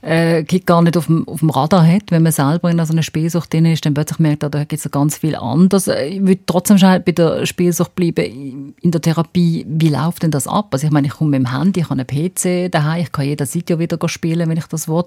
äh, 0.00 0.42
Kick 0.42 0.66
gar 0.66 0.82
nicht 0.82 0.96
auf 0.96 1.06
dem, 1.06 1.26
auf 1.28 1.38
dem 1.38 1.50
Radar 1.50 1.86
hat, 1.86 2.10
wenn 2.10 2.24
man 2.24 2.32
selber 2.32 2.68
in 2.68 2.84
so 2.84 2.92
einer 2.92 3.04
Spielsucht 3.04 3.52
drin 3.52 3.64
ist, 3.64 3.86
dann 3.86 3.94
plötzlich 3.94 4.18
merkt, 4.18 4.42
da 4.42 4.48
gibt 4.48 4.72
es 4.72 4.90
ganz 4.90 5.18
viel 5.18 5.36
anderes. 5.36 5.86
Ich 5.86 6.20
würde 6.20 6.40
trotzdem 6.46 6.78
schon 6.78 7.00
bei 7.04 7.12
der 7.12 7.46
Spielsucht 7.46 7.94
bleiben. 7.94 8.74
In 8.80 8.90
der 8.90 9.00
Therapie, 9.00 9.64
wie 9.68 9.90
läuft 9.90 10.24
denn 10.24 10.32
das 10.32 10.48
ab? 10.48 10.70
Also 10.72 10.88
ich 10.88 10.92
meine, 10.92 11.06
ich 11.06 11.12
komme 11.12 11.38
mit 11.38 11.46
dem 11.46 11.56
Handy, 11.56 11.80
ich 11.80 11.88
habe 11.88 12.00
einen 12.00 12.06
PC 12.06 12.72
daheim, 12.72 13.02
ich 13.02 13.12
kann 13.12 13.24
jederzeit 13.24 13.70
ja 13.70 13.78
wieder 13.78 13.98
spielen, 14.08 14.48
wenn 14.48 14.56
ich 14.56 14.66
das 14.66 14.88
will. 14.88 15.04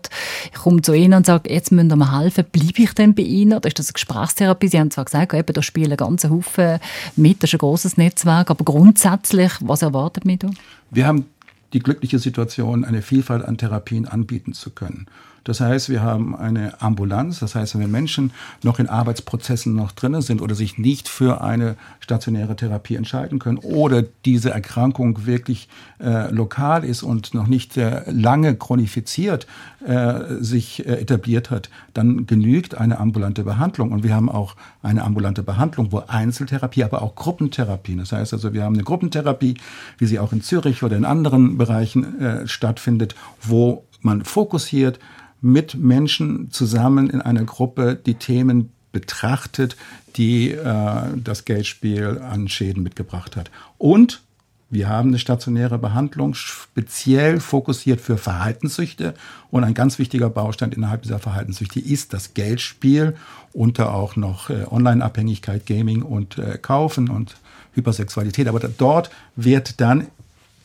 Ich 0.54 0.60
komme 0.60 0.82
zu 0.82 0.94
Ihnen 0.94 1.16
und 1.16 1.26
sage, 1.26 1.52
jetzt 1.52 1.74
müssen 1.74 1.90
wir 1.90 1.98
mir 1.98 2.18
helfen. 2.18 2.46
Bleibe 2.50 2.82
ich 2.82 2.94
denn 2.94 3.14
bei 3.14 3.24
Ihnen? 3.24 3.58
Oder 3.58 3.68
ist 3.68 3.78
das 3.78 3.88
eine 3.88 3.94
Gesprächstherapie? 3.94 4.70
Sie 4.70 4.80
haben 4.80 4.92
zwar 4.92 5.04
gesagt, 5.04 5.34
eben, 5.34 5.54
da 5.54 5.62
spielen 5.62 5.98
ganze 5.98 6.30
Haufen 6.30 6.80
mit, 7.18 7.44
das 7.44 7.50
ist 7.50 7.56
ein 7.56 7.58
grosses 7.58 7.98
Netzwerk, 7.98 8.50
aber 8.50 8.64
grundsätzlich, 8.86 9.52
was 9.62 9.82
erwartet 9.82 10.26
mich 10.26 10.40
da? 10.40 10.50
Wir 10.92 11.08
haben 11.08 11.26
die 11.74 11.80
glückliche 11.80 12.20
Situation, 12.20 12.86
eine 12.86 13.02
Vielfalt 13.02 13.44
an 13.44 13.58
Therapien 13.58 14.08
anbieten 14.08 14.54
zu 14.54 14.70
können. 14.70 15.08
Das 15.46 15.62
heißt, 15.62 15.90
wir 15.90 16.02
haben 16.02 16.36
eine 16.36 16.82
Ambulanz. 16.82 17.40
Das 17.40 17.56
heißt, 17.56 17.80
wenn 17.80 17.92
Menschen 17.92 18.32
noch 18.64 18.80
in 18.80 18.90
Arbeitsprozessen 18.90 19.76
noch 19.76 19.92
drinnen 19.92 20.22
sind 20.22 20.42
oder 20.42 20.56
sich 20.56 20.78
nicht 20.78 21.08
für 21.08 21.42
eine 21.42 21.78
stationäre 22.00 22.56
Therapie 22.56 22.96
entscheiden 22.96 23.40
können 23.40 23.60
oder 23.60 24.04
diese 24.26 24.50
Erkrankung 24.50 25.26
wirklich 25.26 25.70
äh, 26.00 26.32
lokal 26.32 26.84
ist 26.84 27.04
und 27.04 27.34
noch 27.36 27.48
nicht 27.48 27.78
äh, 27.78 28.10
lange 28.12 28.56
chronifiziert 28.56 29.46
äh, 29.86 30.36
sich 30.40 30.86
äh, 30.86 31.02
etabliert 31.02 31.52
hat, 31.52 31.70
dann 31.94 32.26
genügt 32.26 32.76
eine 32.76 33.00
ambulante 33.00 33.44
Behandlung. 33.44 33.92
Und 33.92 34.04
wir 34.04 34.16
haben 34.16 34.30
auch 34.30 34.56
eine 34.82 35.04
ambulante 35.04 35.44
Behandlung, 35.44 35.92
wo 35.92 36.02
Einzeltherapie, 36.08 36.84
aber 36.84 37.04
auch 37.04 37.14
Gruppentherapie. 37.14 37.96
Das 37.96 38.12
heißt 38.12 38.34
also, 38.34 38.54
wir 38.54 38.64
haben 38.64 38.74
eine 38.74 38.84
Gruppentherapie, 38.84 39.58
wie 40.00 40.06
sie 40.08 40.18
auch 40.18 40.34
in 40.34 40.42
Zürich 40.42 40.82
oder 40.82 40.98
in 40.98 41.06
anderen 41.06 41.60
Bereichen 41.60 42.20
äh, 42.20 42.48
stattfindet, 42.48 43.14
wo 43.44 43.84
man 44.02 44.24
fokussiert 44.24 45.00
mit 45.42 45.76
Menschen 45.76 46.52
zusammen 46.52 47.10
in 47.10 47.22
einer 47.22 47.44
Gruppe 47.44 47.96
die 47.96 48.16
Themen 48.16 48.72
betrachtet, 48.92 49.76
die 50.16 50.52
äh, 50.52 51.02
das 51.22 51.46
Geldspiel 51.46 52.20
an 52.20 52.48
Schäden 52.48 52.82
mitgebracht 52.82 53.36
hat. 53.36 53.52
Und 53.78 54.22
wir 54.70 54.90
haben 54.90 55.10
eine 55.10 55.20
stationäre 55.20 55.78
Behandlung 55.78 56.34
speziell 56.34 57.40
fokussiert 57.40 58.02
für 58.02 58.18
Verhaltenssüchte. 58.18 59.14
Und 59.52 59.64
ein 59.64 59.74
ganz 59.74 60.00
wichtiger 60.00 60.30
Baustein 60.30 60.72
innerhalb 60.72 61.04
dieser 61.04 61.20
Verhaltenssüchte 61.20 61.80
ist 61.80 62.14
das 62.14 62.34
Geldspiel, 62.34 63.16
unter 63.54 63.94
auch 63.94 64.16
noch 64.16 64.50
äh, 64.50 64.66
Online-Abhängigkeit, 64.70 65.66
Gaming 65.66 66.02
und 66.02 66.38
äh, 66.38 66.58
Kaufen 66.58 67.10
und 67.10 67.36
Hypersexualität. 67.74 68.48
Aber 68.48 68.60
dort 68.60 69.12
wird 69.36 69.80
dann 69.82 70.08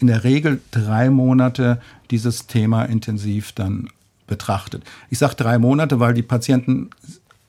in 0.00 0.06
der 0.06 0.24
Regel 0.24 0.60
drei 0.70 1.10
Monate 1.10 1.80
dieses 2.10 2.46
Thema 2.46 2.84
intensiv 2.84 3.52
dann 3.52 3.90
betrachtet. 4.30 4.84
Ich 5.10 5.18
sage 5.18 5.34
drei 5.34 5.58
Monate, 5.58 6.00
weil 6.00 6.14
die 6.14 6.22
Patienten 6.22 6.88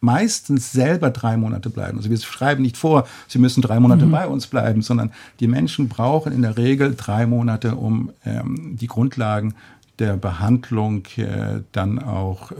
meistens 0.01 0.71
selber 0.71 1.11
drei 1.11 1.37
Monate 1.37 1.69
bleiben. 1.69 1.97
Also 1.97 2.09
wir 2.09 2.17
schreiben 2.17 2.63
nicht 2.63 2.75
vor, 2.75 3.07
sie 3.27 3.39
müssen 3.39 3.61
drei 3.61 3.79
Monate 3.79 4.05
mhm. 4.05 4.11
bei 4.11 4.27
uns 4.27 4.47
bleiben, 4.47 4.81
sondern 4.81 5.11
die 5.39 5.47
Menschen 5.47 5.87
brauchen 5.87 6.33
in 6.33 6.41
der 6.41 6.57
Regel 6.57 6.95
drei 6.95 7.25
Monate, 7.25 7.75
um 7.75 8.11
ähm, 8.25 8.77
die 8.79 8.87
Grundlagen 8.87 9.53
der 9.99 10.17
Behandlung 10.17 11.03
äh, 11.17 11.61
dann 11.71 11.99
auch 11.99 12.51
äh, 12.51 12.55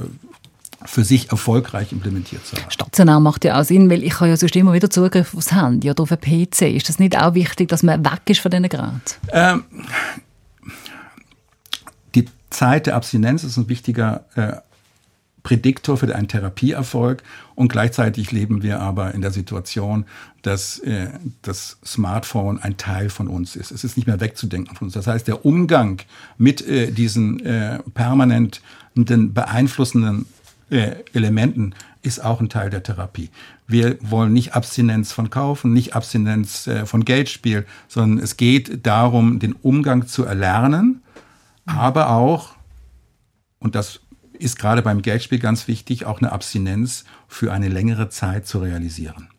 für 0.86 1.04
sich 1.04 1.32
erfolgreich 1.32 1.92
implementiert 1.92 2.46
zu 2.46 2.56
haben. 2.56 2.70
Stationär 2.70 3.20
macht 3.20 3.44
ja 3.44 3.60
auch 3.60 3.64
Sinn, 3.64 3.90
weil 3.90 4.04
ich 4.04 4.20
habe 4.20 4.30
ja 4.30 4.38
sonst 4.38 4.56
immer 4.56 4.74
wieder 4.74 4.90
Zugriff 4.90 5.36
aufs 5.36 5.52
Handy 5.52 5.90
oder 5.90 6.04
auf 6.04 6.10
den 6.10 6.20
PC. 6.20 6.62
Ist 6.76 6.90
das 6.90 7.00
nicht 7.00 7.18
auch 7.18 7.34
wichtig, 7.34 7.70
dass 7.70 7.84
man 7.84 8.04
weg 8.06 8.22
ist 8.28 8.40
von 8.40 8.52
diesen 8.52 8.70
Geräten? 8.70 9.02
Ähm, 9.32 9.64
Zeit 12.52 12.86
der 12.86 12.96
Abstinenz 12.96 13.44
ist 13.44 13.58
ein 13.58 13.70
wichtiger 13.70 14.26
äh, 14.36 14.58
Prädiktor 15.44 15.98
für 15.98 16.14
einen 16.16 16.28
Therapieerfolg 16.28 17.24
und 17.56 17.72
gleichzeitig 17.72 18.32
leben 18.32 18.62
wir 18.62 18.80
aber 18.80 19.14
in 19.16 19.22
der 19.22 19.32
Situation, 19.32 20.06
dass 20.44 20.80
äh, 20.80 21.08
das 21.42 21.80
Smartphone 21.84 22.60
ein 22.60 22.78
Teil 22.78 23.10
von 23.10 23.28
uns 23.28 23.56
ist. 23.56 23.72
Es 23.72 23.84
ist 23.84 23.98
nicht 23.98 24.06
mehr 24.06 24.20
wegzudenken 24.20 24.76
von 24.76 24.88
uns. 24.88 24.94
Das 24.94 25.08
heißt, 25.08 25.28
der 25.28 25.46
Umgang 25.46 26.02
mit 26.38 26.66
äh, 26.68 26.92
diesen 26.92 27.44
äh, 27.44 27.80
permanenten 27.94 29.34
beeinflussenden 29.34 30.28
äh, 30.70 30.96
Elementen 31.14 31.74
ist 32.04 32.24
auch 32.24 32.40
ein 32.40 32.50
Teil 32.50 32.70
der 32.70 32.84
Therapie. 32.84 33.30
Wir 33.68 33.98
wollen 34.02 34.34
nicht 34.34 34.54
Abstinenz 34.54 35.12
von 35.12 35.30
Kaufen, 35.30 35.74
nicht 35.74 35.96
Abstinenz 35.96 36.68
äh, 36.68 36.86
von 36.86 37.06
Geldspiel, 37.06 37.66
sondern 37.88 38.24
es 38.24 38.38
geht 38.38 38.86
darum, 38.86 39.40
den 39.40 39.54
Umgang 39.54 40.08
zu 40.08 40.24
erlernen 40.24 41.02
aber 41.78 42.12
auch, 42.12 42.50
und 43.60 43.76
das 43.76 44.02
ist 44.34 44.58
gerade 44.58 44.82
beim 44.82 45.02
Geldspiel 45.02 45.40
ganz 45.40 45.68
wichtig, 45.68 46.06
auch 46.06 46.20
eine 46.20 46.32
Abstinenz 46.32 47.06
für 47.28 47.54
eine 47.54 47.70
längere 47.70 48.10
Zeit 48.10 48.48
zu 48.48 48.60
realisieren. 48.60 49.30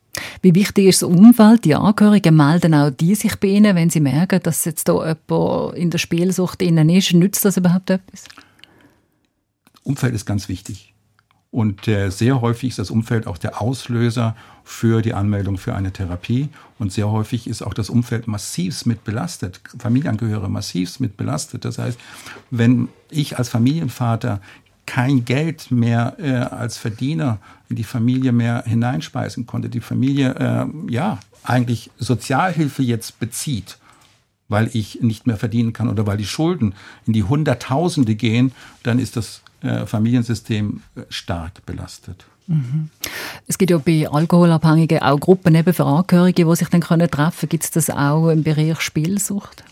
Wie 0.43 0.55
wichtig 0.55 0.87
ist 0.87 1.03
das 1.03 1.09
Umfeld? 1.09 1.65
Die 1.65 1.75
Angehörigen 1.75 2.37
melden 2.37 2.75
auch 2.75 2.91
die 2.91 3.15
sich 3.15 3.37
bei 3.37 3.49
Ihnen, 3.49 3.77
wenn 3.77 3.91
sie 3.91 4.01
merken, 4.01 4.41
dass 4.43 4.65
jetzt 4.65 4.89
da 4.89 4.95
jemand 4.95 5.77
in 5.77 5.91
der 5.91 5.99
Spielsucht 5.99 6.63
innen 6.63 6.89
ist. 6.91 7.13
Nützt 7.13 7.45
das 7.45 7.57
überhaupt 7.57 7.91
etwas? 7.91 8.25
Umfeld 9.83 10.15
ist 10.15 10.27
ganz 10.27 10.49
wichtig. 10.49 10.92
Und 11.53 11.87
äh, 11.87 12.09
sehr 12.11 12.41
häufig 12.41 12.71
ist 12.71 12.79
das 12.79 12.91
Umfeld 12.91 13.27
auch 13.27 13.37
der 13.37 13.61
Auslöser 13.61 14.35
für 14.65 15.03
die 15.03 15.13
Anmeldung 15.13 15.59
für 15.59 15.75
eine 15.75 15.93
Therapie. 15.93 16.49
Und 16.79 16.93
sehr 16.93 17.11
häufig 17.11 17.47
ist 17.47 17.61
auch 17.61 17.75
das 17.75 17.91
Umfeld 17.91 18.27
massivst 18.27 18.87
mit 18.87 19.05
belastet, 19.05 19.61
Familienangehörige 19.79 20.49
massivst 20.49 20.99
mit 20.99 21.19
belastet. 21.19 21.67
Das 21.67 21.77
heißt, 21.77 22.01
wenn 22.51 22.89
ich 23.11 23.37
als 23.39 23.51
Familienvater 23.51 24.41
kein 24.87 25.27
Geld 25.27 25.71
mehr 25.71 26.17
äh, 26.19 26.33
als 26.33 26.79
Verdiener 26.79 27.39
in 27.69 27.77
die 27.77 27.85
Familie 27.85 28.33
mehr 28.33 28.65
hineinspeisen 28.67 29.47
konnte, 29.47 29.69
die 29.69 29.81
Familie 29.81 30.35
äh, 30.35 30.91
ja 30.91 31.21
eigentlich 31.45 31.91
Sozialhilfe 31.99 32.83
jetzt 32.83 33.21
bezieht, 33.21 33.77
weil 34.49 34.71
ich 34.73 35.03
nicht 35.03 35.27
mehr 35.27 35.37
verdienen 35.37 35.75
kann 35.75 35.91
oder 35.91 36.07
weil 36.07 36.17
die 36.17 36.25
Schulden 36.25 36.75
in 37.07 37.13
die 37.13 37.25
Hunderttausende 37.25 38.15
gehen, 38.15 38.53
dann 38.83 38.99
ist 38.99 39.17
das 39.17 39.43
äh, 39.63 39.87
Familiensystem 39.87 40.83
äh, 40.95 41.03
stark 41.09 41.65
belastet. 41.67 42.27
Es 43.47 43.57
gibt 43.57 43.71
ja 43.71 43.79
bei 43.79 44.09
Alkoholabhängigen 44.09 45.01
auch 45.01 45.19
Gruppen 45.19 45.55
eben 45.55 45.73
für 45.73 45.85
Angehörige, 45.85 46.45
die 46.45 46.57
sich 46.57 46.69
dann 46.69 46.81
können 46.81 47.11
treffen. 47.11 47.49
Gibt 47.49 47.65
es 47.65 47.71
das 47.71 47.89
auch 47.89 48.29
im 48.31 48.43
Bereich 48.43 48.81
Spielsucht? 48.81 49.65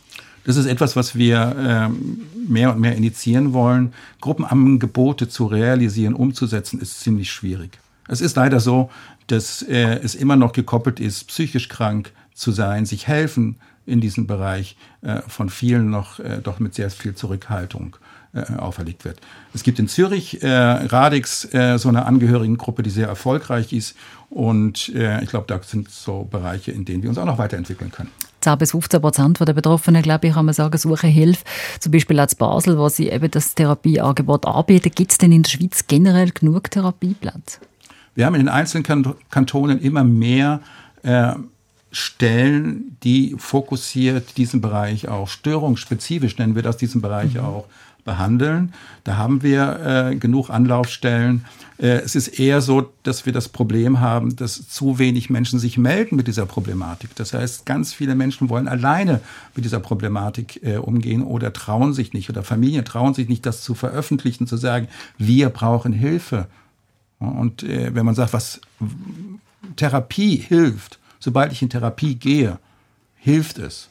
Das 0.44 0.56
ist 0.56 0.66
etwas, 0.66 0.96
was 0.96 1.14
wir 1.14 1.54
ähm, 1.58 2.22
mehr 2.48 2.72
und 2.72 2.80
mehr 2.80 2.96
initiieren 2.96 3.52
wollen. 3.52 3.92
Gruppenangebote 4.20 5.28
zu 5.28 5.46
realisieren, 5.46 6.14
umzusetzen, 6.14 6.80
ist 6.80 7.00
ziemlich 7.00 7.30
schwierig. 7.30 7.78
Es 8.08 8.20
ist 8.20 8.36
leider 8.36 8.60
so, 8.60 8.90
dass 9.26 9.62
äh, 9.62 10.00
es 10.02 10.14
immer 10.14 10.36
noch 10.36 10.52
gekoppelt 10.52 10.98
ist, 10.98 11.28
psychisch 11.28 11.68
krank 11.68 12.12
zu 12.34 12.52
sein, 12.52 12.86
sich 12.86 13.06
helfen 13.06 13.56
in 13.90 14.00
diesem 14.00 14.26
Bereich 14.26 14.76
äh, 15.02 15.20
von 15.26 15.50
vielen 15.50 15.90
noch 15.90 16.18
äh, 16.20 16.40
doch 16.42 16.58
mit 16.60 16.74
sehr 16.74 16.90
viel 16.90 17.14
Zurückhaltung 17.14 17.96
äh, 18.32 18.54
auferlegt 18.56 19.04
wird. 19.04 19.18
Es 19.52 19.62
gibt 19.62 19.78
in 19.78 19.88
Zürich 19.88 20.42
äh, 20.42 20.48
Radix 20.48 21.52
äh, 21.52 21.78
so 21.78 21.88
eine 21.88 22.06
Angehörigengruppe, 22.06 22.82
die 22.82 22.90
sehr 22.90 23.08
erfolgreich 23.08 23.72
ist. 23.72 23.96
Und 24.30 24.90
äh, 24.94 25.22
ich 25.22 25.30
glaube, 25.30 25.46
da 25.48 25.60
sind 25.62 25.90
so 25.90 26.24
Bereiche, 26.30 26.70
in 26.70 26.84
denen 26.84 27.02
wir 27.02 27.10
uns 27.10 27.18
auch 27.18 27.24
noch 27.24 27.38
weiterentwickeln 27.38 27.90
können. 27.90 28.10
10 28.42 28.56
bis 28.58 28.70
15 28.70 29.00
Prozent 29.00 29.40
der 29.40 29.52
Betroffenen, 29.52 30.02
glaube 30.02 30.28
ich, 30.28 30.34
kann 30.34 30.46
man 30.46 30.54
sagen, 30.54 30.78
suchen 30.78 31.10
Hilfe. 31.10 31.44
Zum 31.78 31.92
Beispiel 31.92 32.18
auch 32.20 32.28
in 32.30 32.38
Basel, 32.38 32.78
wo 32.78 32.88
sie 32.88 33.08
eben 33.10 33.30
das 33.30 33.54
Therapieangebot 33.54 34.46
anbieten. 34.46 34.92
Gibt 34.94 35.10
es 35.12 35.18
denn 35.18 35.32
in 35.32 35.42
der 35.42 35.50
Schweiz 35.50 35.84
generell 35.86 36.30
genug 36.30 36.70
Therapieplätze? 36.70 37.58
Wir 38.14 38.26
haben 38.26 38.34
in 38.34 38.42
den 38.42 38.48
einzelnen 38.48 38.84
Kan- 38.84 39.14
Kantonen 39.30 39.80
immer 39.80 40.04
mehr 40.04 40.60
Stellen, 41.92 42.96
die 43.02 43.34
fokussiert 43.38 44.36
diesen 44.36 44.60
Bereich 44.60 45.08
auch 45.08 45.28
störungsspezifisch, 45.28 46.38
nennen 46.38 46.54
wir 46.54 46.62
das, 46.62 46.76
diesen 46.76 47.00
Bereich 47.00 47.38
auch 47.38 47.66
behandeln. 48.04 48.72
Da 49.04 49.16
haben 49.16 49.42
wir 49.42 50.10
äh, 50.10 50.16
genug 50.16 50.50
Anlaufstellen. 50.50 51.44
Äh, 51.78 51.98
es 51.98 52.14
ist 52.14 52.28
eher 52.28 52.60
so, 52.60 52.90
dass 53.02 53.26
wir 53.26 53.32
das 53.32 53.48
Problem 53.48 54.00
haben, 54.00 54.36
dass 54.36 54.68
zu 54.68 54.98
wenig 54.98 55.30
Menschen 55.30 55.58
sich 55.58 55.78
melden 55.78 56.16
mit 56.16 56.26
dieser 56.26 56.46
Problematik. 56.46 57.14
Das 57.16 57.32
heißt, 57.32 57.66
ganz 57.66 57.92
viele 57.92 58.14
Menschen 58.14 58.48
wollen 58.48 58.68
alleine 58.68 59.20
mit 59.54 59.64
dieser 59.64 59.80
Problematik 59.80 60.60
äh, 60.62 60.76
umgehen 60.76 61.22
oder 61.22 61.52
trauen 61.52 61.92
sich 61.92 62.12
nicht 62.12 62.30
oder 62.30 62.42
Familien 62.42 62.84
trauen 62.84 63.14
sich 63.14 63.28
nicht, 63.28 63.44
das 63.46 63.62
zu 63.62 63.74
veröffentlichen, 63.74 64.46
zu 64.46 64.56
sagen, 64.56 64.88
wir 65.18 65.50
brauchen 65.50 65.92
Hilfe. 65.92 66.46
Und 67.18 67.62
äh, 67.62 67.94
wenn 67.94 68.06
man 68.06 68.14
sagt, 68.14 68.32
was 68.32 68.60
Therapie 69.76 70.36
hilft, 70.36 70.99
sobald 71.20 71.52
ich 71.52 71.62
in 71.62 71.70
Therapie 71.70 72.16
gehe, 72.16 72.58
hilft 73.14 73.58
es. 73.58 73.88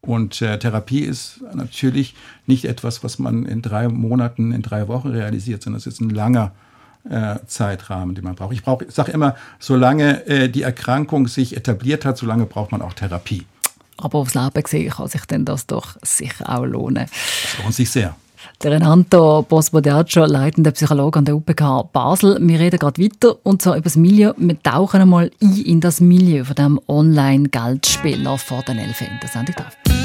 Und 0.00 0.40
äh, 0.40 0.58
Therapie 0.58 1.00
ist 1.00 1.40
natürlich 1.52 2.14
nicht 2.46 2.64
etwas, 2.64 3.04
was 3.04 3.18
man 3.18 3.44
in 3.44 3.60
drei 3.60 3.88
Monaten, 3.88 4.52
in 4.52 4.62
drei 4.62 4.88
Wochen 4.88 5.08
realisiert, 5.08 5.62
sondern 5.62 5.78
es 5.78 5.86
ist 5.86 6.00
ein 6.00 6.08
langer 6.08 6.52
äh, 7.08 7.36
Zeitrahmen, 7.46 8.14
den 8.14 8.24
man 8.24 8.34
braucht. 8.34 8.54
Ich 8.54 8.62
brauche, 8.62 8.86
ich 8.86 8.94
sage 8.94 9.12
immer, 9.12 9.36
solange 9.58 10.26
äh, 10.26 10.48
die 10.48 10.62
Erkrankung 10.62 11.28
sich 11.28 11.56
etabliert 11.56 12.06
hat, 12.06 12.16
solange 12.16 12.46
braucht 12.46 12.72
man 12.72 12.80
auch 12.80 12.94
Therapie. 12.94 13.44
Aber 13.98 14.18
aufs 14.18 14.34
Leben 14.34 14.62
gesehen 14.62 14.90
kann 14.90 15.08
sich 15.08 15.24
denn 15.26 15.44
das 15.44 15.66
doch 15.66 15.96
sicher 16.02 16.48
auch 16.48 16.64
lohnen. 16.64 17.06
Das 17.06 17.62
lohnt 17.62 17.74
sich 17.74 17.90
sehr. 17.90 18.16
Der 18.62 18.72
Renato 18.72 19.42
Bosbodiaccio, 19.42 20.24
leitender 20.26 20.70
Psychologe 20.72 21.18
an 21.18 21.24
der 21.24 21.36
UPK 21.36 21.92
Basel. 21.92 22.38
Wir 22.40 22.60
reden 22.60 22.78
gerade 22.78 23.02
weiter 23.02 23.36
und 23.42 23.62
zwar 23.62 23.74
über 23.74 23.84
das 23.84 23.96
Milieu. 23.96 24.32
Wir 24.36 24.62
tauchen 24.62 25.00
einmal 25.00 25.30
ein 25.42 25.56
in 25.56 25.80
das 25.80 26.00
Milieu 26.00 26.44
von 26.44 26.54
dem 26.54 26.80
Online-Geldspieler 26.88 28.38
vor 28.38 28.62
den 28.62 28.78
Elfen 28.78 29.06
in 29.06 29.20
der 29.20 29.28
Sendung 29.28 29.99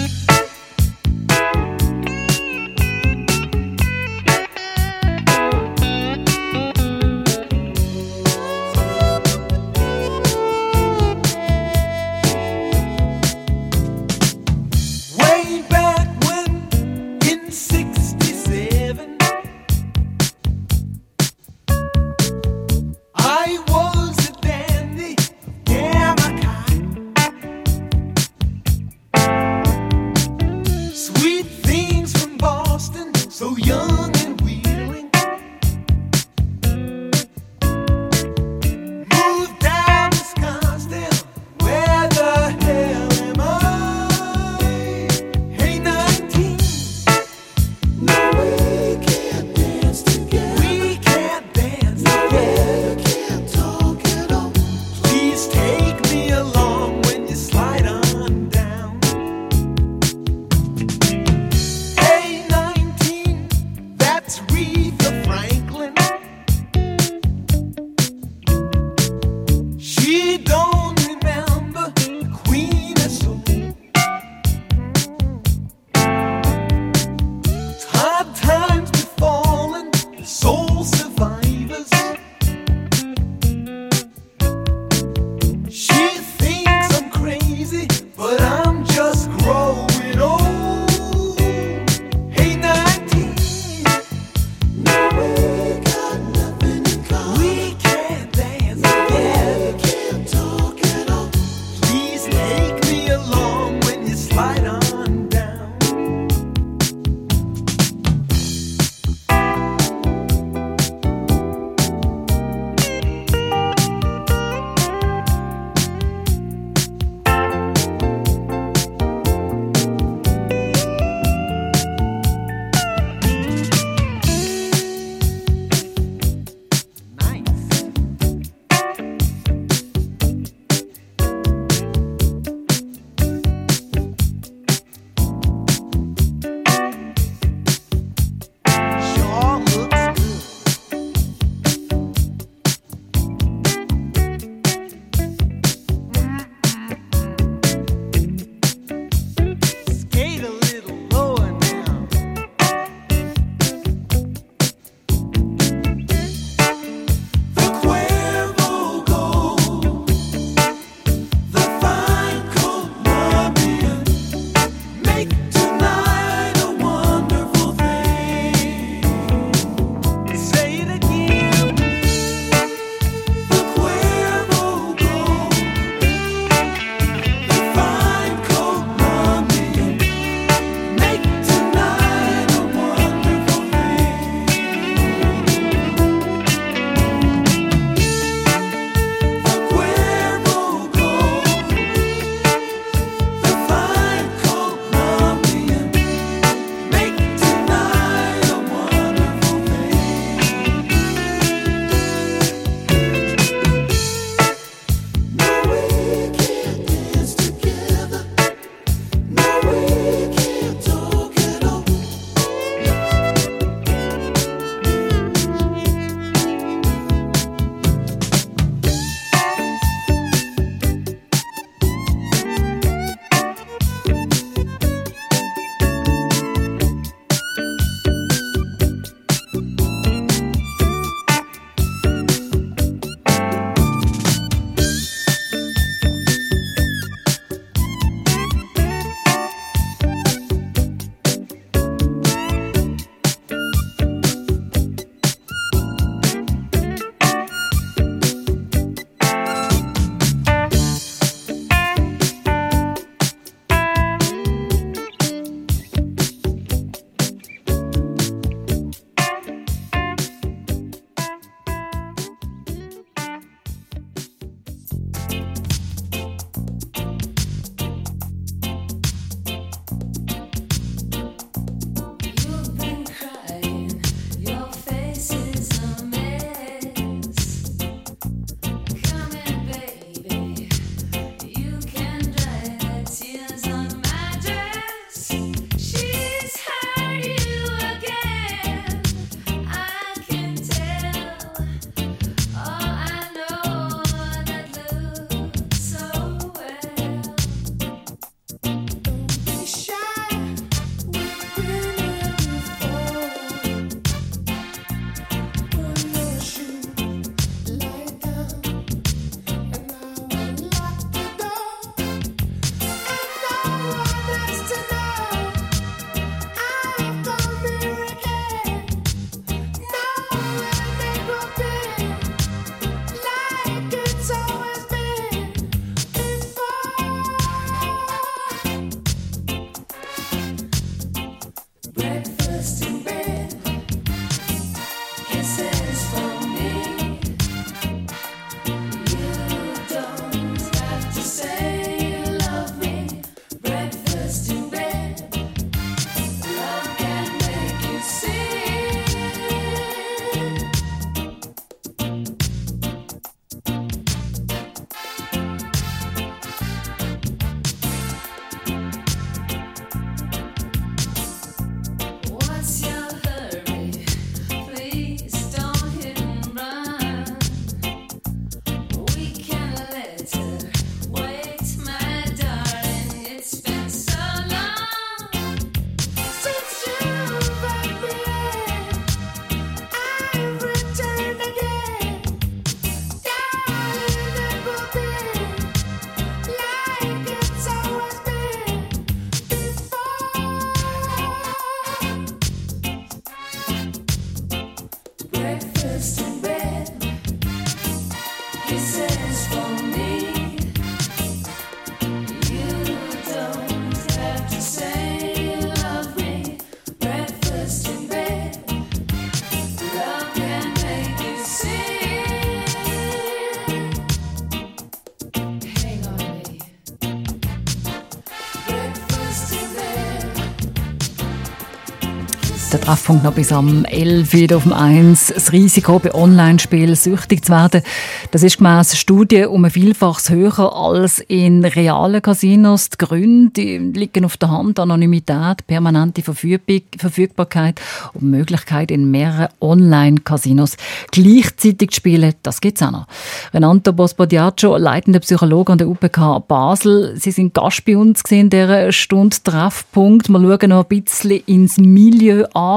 Treffpunkt 422.86 423.24
noch 423.24 423.34
bis 423.34 423.52
am 423.52 423.84
11 423.84 424.32
wieder 424.34 424.58
auf 424.58 424.64
dem 424.64 424.72
1. 424.72 425.34
Das 425.34 425.52
Risiko 425.52 425.98
bei 425.98 426.14
Online-Spielen 426.14 426.94
süchtig 426.94 427.44
zu 427.44 427.52
werden, 427.52 427.82
das 428.30 428.44
ist 428.44 428.60
gemäss 428.60 428.96
Studien 428.96 429.48
um 429.48 429.66
ein 429.66 429.72
Vielfaches 429.72 430.30
höher 430.30 430.72
als 430.72 431.18
in 431.18 431.66
realen 431.66 432.22
Casinos. 432.22 432.92
Die 432.92 432.98
Gründe 433.04 433.78
liegen 433.78 434.24
auf 434.24 434.38
der 434.38 434.52
Hand. 434.52 434.80
Anonymität, 434.80 435.66
permanente 435.66 436.22
Verfügbarkeit 436.22 437.82
und 438.14 438.30
Möglichkeit 438.30 438.92
in 438.92 439.10
mehreren 439.10 439.48
Online-Casinos 439.62 440.78
gleichzeitig 441.10 441.90
zu 441.90 441.96
spielen, 441.96 442.36
das 442.44 442.62
gibt 442.62 442.80
es 442.80 442.86
auch 442.86 442.92
noch. 442.92 443.08
Renato 443.52 443.94
Bospodiaccio, 443.94 444.78
leitender 444.78 445.22
Psychologe 445.22 445.72
an 445.72 445.80
der 445.80 445.88
UPK 445.88 446.48
Basel. 446.48 447.16
Sie 447.18 447.32
sind 447.32 447.56
Gast 447.56 447.84
bei 447.84 447.98
uns 447.98 448.22
in 448.30 448.52
dieser 448.52 448.92
Stunde 448.92 449.38
Treffpunkt. 449.44 450.30
Wir 450.30 450.40
schauen 450.40 450.70
noch 450.70 450.88
ein 450.88 451.02
bisschen 451.02 451.42
ins 451.48 451.78
Milieu 451.80 452.46
an. 452.54 452.75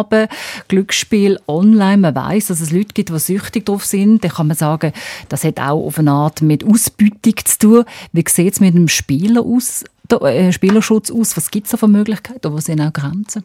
Glücksspiel 0.69 1.39
online. 1.47 1.99
Man 1.99 2.15
weiß, 2.15 2.49
dass 2.49 2.61
es 2.61 2.71
Leute 2.71 2.95
gibt, 2.95 3.11
die 3.11 3.19
süchtig 3.19 3.67
drauf 3.67 3.85
sind. 3.85 4.25
Dann 4.25 4.31
kann 4.31 4.47
man 4.47 4.57
sagen, 4.57 4.93
das 5.29 5.45
hat 5.45 5.59
auch 5.59 5.87
auf 5.87 5.99
eine 5.99 6.13
Art 6.13 6.43
mit 6.43 6.65
Ausbeutung 6.65 7.35
zu 7.45 7.59
tun. 7.59 7.85
Wie 8.13 8.25
sieht 8.29 8.55
es 8.55 8.61
mit 8.61 8.75
dem 8.75 8.89
Spieler 8.89 9.43
aus, 9.43 9.85
der, 10.11 10.23
äh, 10.23 10.53
Spielerschutz 10.53 11.11
aus? 11.11 11.37
Was 11.37 11.51
gibt 11.51 11.67
es 11.67 11.73
da 11.73 11.77
für 11.77 11.89
Möglichkeiten? 11.89 12.53
Wo 12.53 12.59
sind 12.59 12.81
auch 12.81 12.93
Grenzen? 12.93 13.45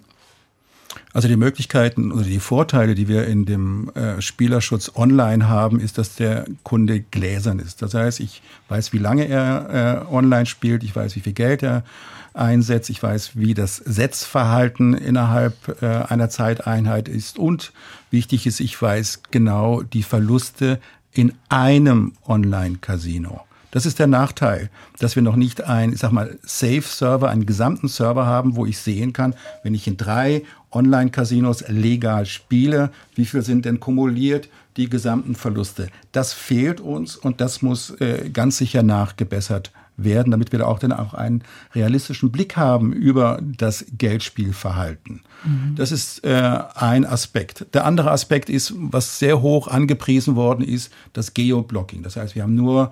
Also 1.13 1.27
die 1.27 1.37
Möglichkeiten 1.37 2.11
oder 2.11 2.23
die 2.23 2.39
Vorteile, 2.39 2.95
die 2.95 3.07
wir 3.07 3.27
in 3.27 3.45
dem 3.45 3.89
äh, 3.89 4.21
Spielerschutz 4.21 4.91
online 4.95 5.47
haben, 5.47 5.79
ist, 5.79 5.97
dass 5.97 6.15
der 6.15 6.45
Kunde 6.63 7.01
gläsern 7.01 7.59
ist. 7.59 7.81
Das 7.81 7.93
heißt, 7.93 8.19
ich 8.19 8.41
weiß, 8.69 8.93
wie 8.93 8.97
lange 8.97 9.27
er 9.27 10.05
äh, 10.09 10.13
online 10.13 10.45
spielt, 10.45 10.83
ich 10.83 10.95
weiß, 10.95 11.15
wie 11.15 11.19
viel 11.19 11.33
Geld 11.33 11.61
er 11.63 11.83
einsetzt, 12.33 12.89
ich 12.89 13.01
weiß, 13.01 13.31
wie 13.35 13.53
das 13.53 13.77
Setzverhalten 13.77 14.93
innerhalb 14.93 15.81
äh, 15.81 15.85
einer 15.85 16.29
Zeiteinheit 16.29 17.07
ist 17.07 17.37
und 17.37 17.73
wichtig 18.11 18.45
ist, 18.47 18.59
ich 18.59 18.79
weiß 18.81 19.23
genau 19.31 19.81
die 19.81 20.03
Verluste 20.03 20.79
in 21.11 21.33
einem 21.49 22.13
Online-Casino. 22.27 23.41
Das 23.73 23.87
ist 23.87 23.97
der 23.97 24.05
Nachteil, 24.05 24.69
dass 24.99 25.15
wir 25.15 25.23
noch 25.23 25.35
nicht 25.35 25.63
ein, 25.63 25.93
ich 25.93 25.99
sag 25.99 26.11
mal, 26.11 26.37
Safe-Server, 26.43 27.29
einen 27.29 27.47
gesamten 27.47 27.87
Server 27.87 28.27
haben, 28.27 28.55
wo 28.55 28.67
ich 28.67 28.77
sehen 28.77 29.13
kann, 29.13 29.33
wenn 29.63 29.73
ich 29.73 29.87
in 29.87 29.97
drei 29.97 30.43
Online-Casinos 30.71 31.65
legal 31.69 32.27
spiele, 32.27 32.91
wie 33.15 33.25
viel 33.25 33.41
sind 33.41 33.65
denn 33.65 33.79
kumuliert 33.79 34.47
die 34.77 34.89
gesamten 34.89 35.33
Verluste. 35.33 35.87
Das 36.11 36.33
fehlt 36.33 36.81
uns 36.81 37.15
und 37.15 37.41
das 37.41 37.63
muss 37.63 37.89
äh, 37.99 38.29
ganz 38.31 38.57
sicher 38.57 38.83
nachgebessert 38.83 39.71
werden, 40.03 40.31
damit 40.31 40.51
wir 40.51 40.59
da 40.59 40.65
auch 40.65 40.79
dann 40.79 40.91
auch 40.91 41.13
einen 41.13 41.43
realistischen 41.73 42.31
Blick 42.31 42.55
haben 42.57 42.93
über 42.93 43.39
das 43.41 43.85
Geldspielverhalten. 43.97 45.21
Mhm. 45.43 45.75
Das 45.75 45.91
ist 45.91 46.23
äh, 46.23 46.59
ein 46.75 47.05
Aspekt. 47.05 47.65
Der 47.73 47.85
andere 47.85 48.11
Aspekt 48.11 48.49
ist, 48.49 48.73
was 48.75 49.19
sehr 49.19 49.41
hoch 49.41 49.67
angepriesen 49.67 50.35
worden 50.35 50.63
ist, 50.63 50.91
das 51.13 51.33
Geoblocking. 51.33 52.03
Das 52.03 52.15
heißt, 52.15 52.35
wir 52.35 52.43
haben 52.43 52.55
nur 52.55 52.91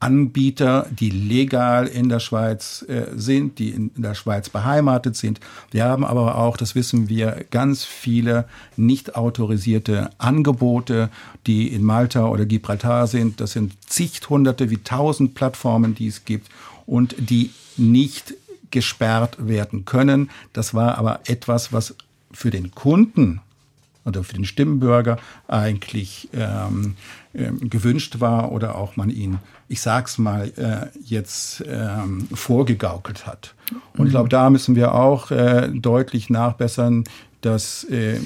Anbieter, 0.00 0.86
die 0.90 1.10
legal 1.10 1.86
in 1.86 2.08
der 2.08 2.20
Schweiz 2.20 2.82
äh, 2.88 3.06
sind, 3.14 3.58
die 3.58 3.68
in, 3.68 3.90
der 3.96 4.14
Schweiz 4.14 4.48
beheimatet 4.48 5.14
sind. 5.14 5.40
Wir 5.70 5.84
haben 5.84 6.04
aber 6.04 6.38
auch, 6.38 6.56
das 6.56 6.74
wissen 6.74 7.10
wir, 7.10 7.44
ganz 7.50 7.84
viele 7.84 8.46
nicht 8.76 9.14
autorisierte 9.14 10.10
Angebote, 10.16 11.10
die 11.46 11.68
in 11.68 11.82
Malta 11.82 12.26
oder 12.26 12.46
Gibraltar 12.46 13.06
sind. 13.06 13.40
Das 13.40 13.52
sind 13.52 13.74
zigthunderte 13.86 14.70
wie 14.70 14.78
tausend 14.78 15.34
Plattformen, 15.34 15.94
die 15.94 16.08
es 16.08 16.24
gibt 16.24 16.48
und 16.86 17.14
die 17.18 17.50
nicht 17.76 18.34
gesperrt 18.70 19.36
werden 19.38 19.84
können. 19.84 20.30
Das 20.54 20.72
war 20.72 20.96
aber 20.96 21.20
etwas, 21.26 21.72
was 21.74 21.94
für 22.32 22.50
den 22.50 22.70
Kunden 22.70 23.40
oder 24.10 24.24
für 24.24 24.34
den 24.34 24.44
Stimmbürger 24.44 25.16
eigentlich 25.48 26.28
ähm, 26.34 26.96
äh, 27.32 27.50
gewünscht 27.52 28.20
war 28.20 28.52
oder 28.52 28.74
auch 28.74 28.96
man 28.96 29.08
ihn, 29.08 29.38
ich 29.68 29.80
sag's 29.80 30.18
mal, 30.18 30.52
äh, 30.56 30.98
jetzt 31.04 31.64
ähm, 31.66 32.26
vorgegaukelt 32.34 33.26
hat. 33.26 33.54
Und 33.96 34.06
ich 34.06 34.12
glaube, 34.12 34.28
da 34.28 34.50
müssen 34.50 34.74
wir 34.74 34.94
auch 34.94 35.30
äh, 35.30 35.68
deutlich 35.72 36.28
nachbessern, 36.28 37.04
dass 37.40 37.84
äh, 37.84 38.18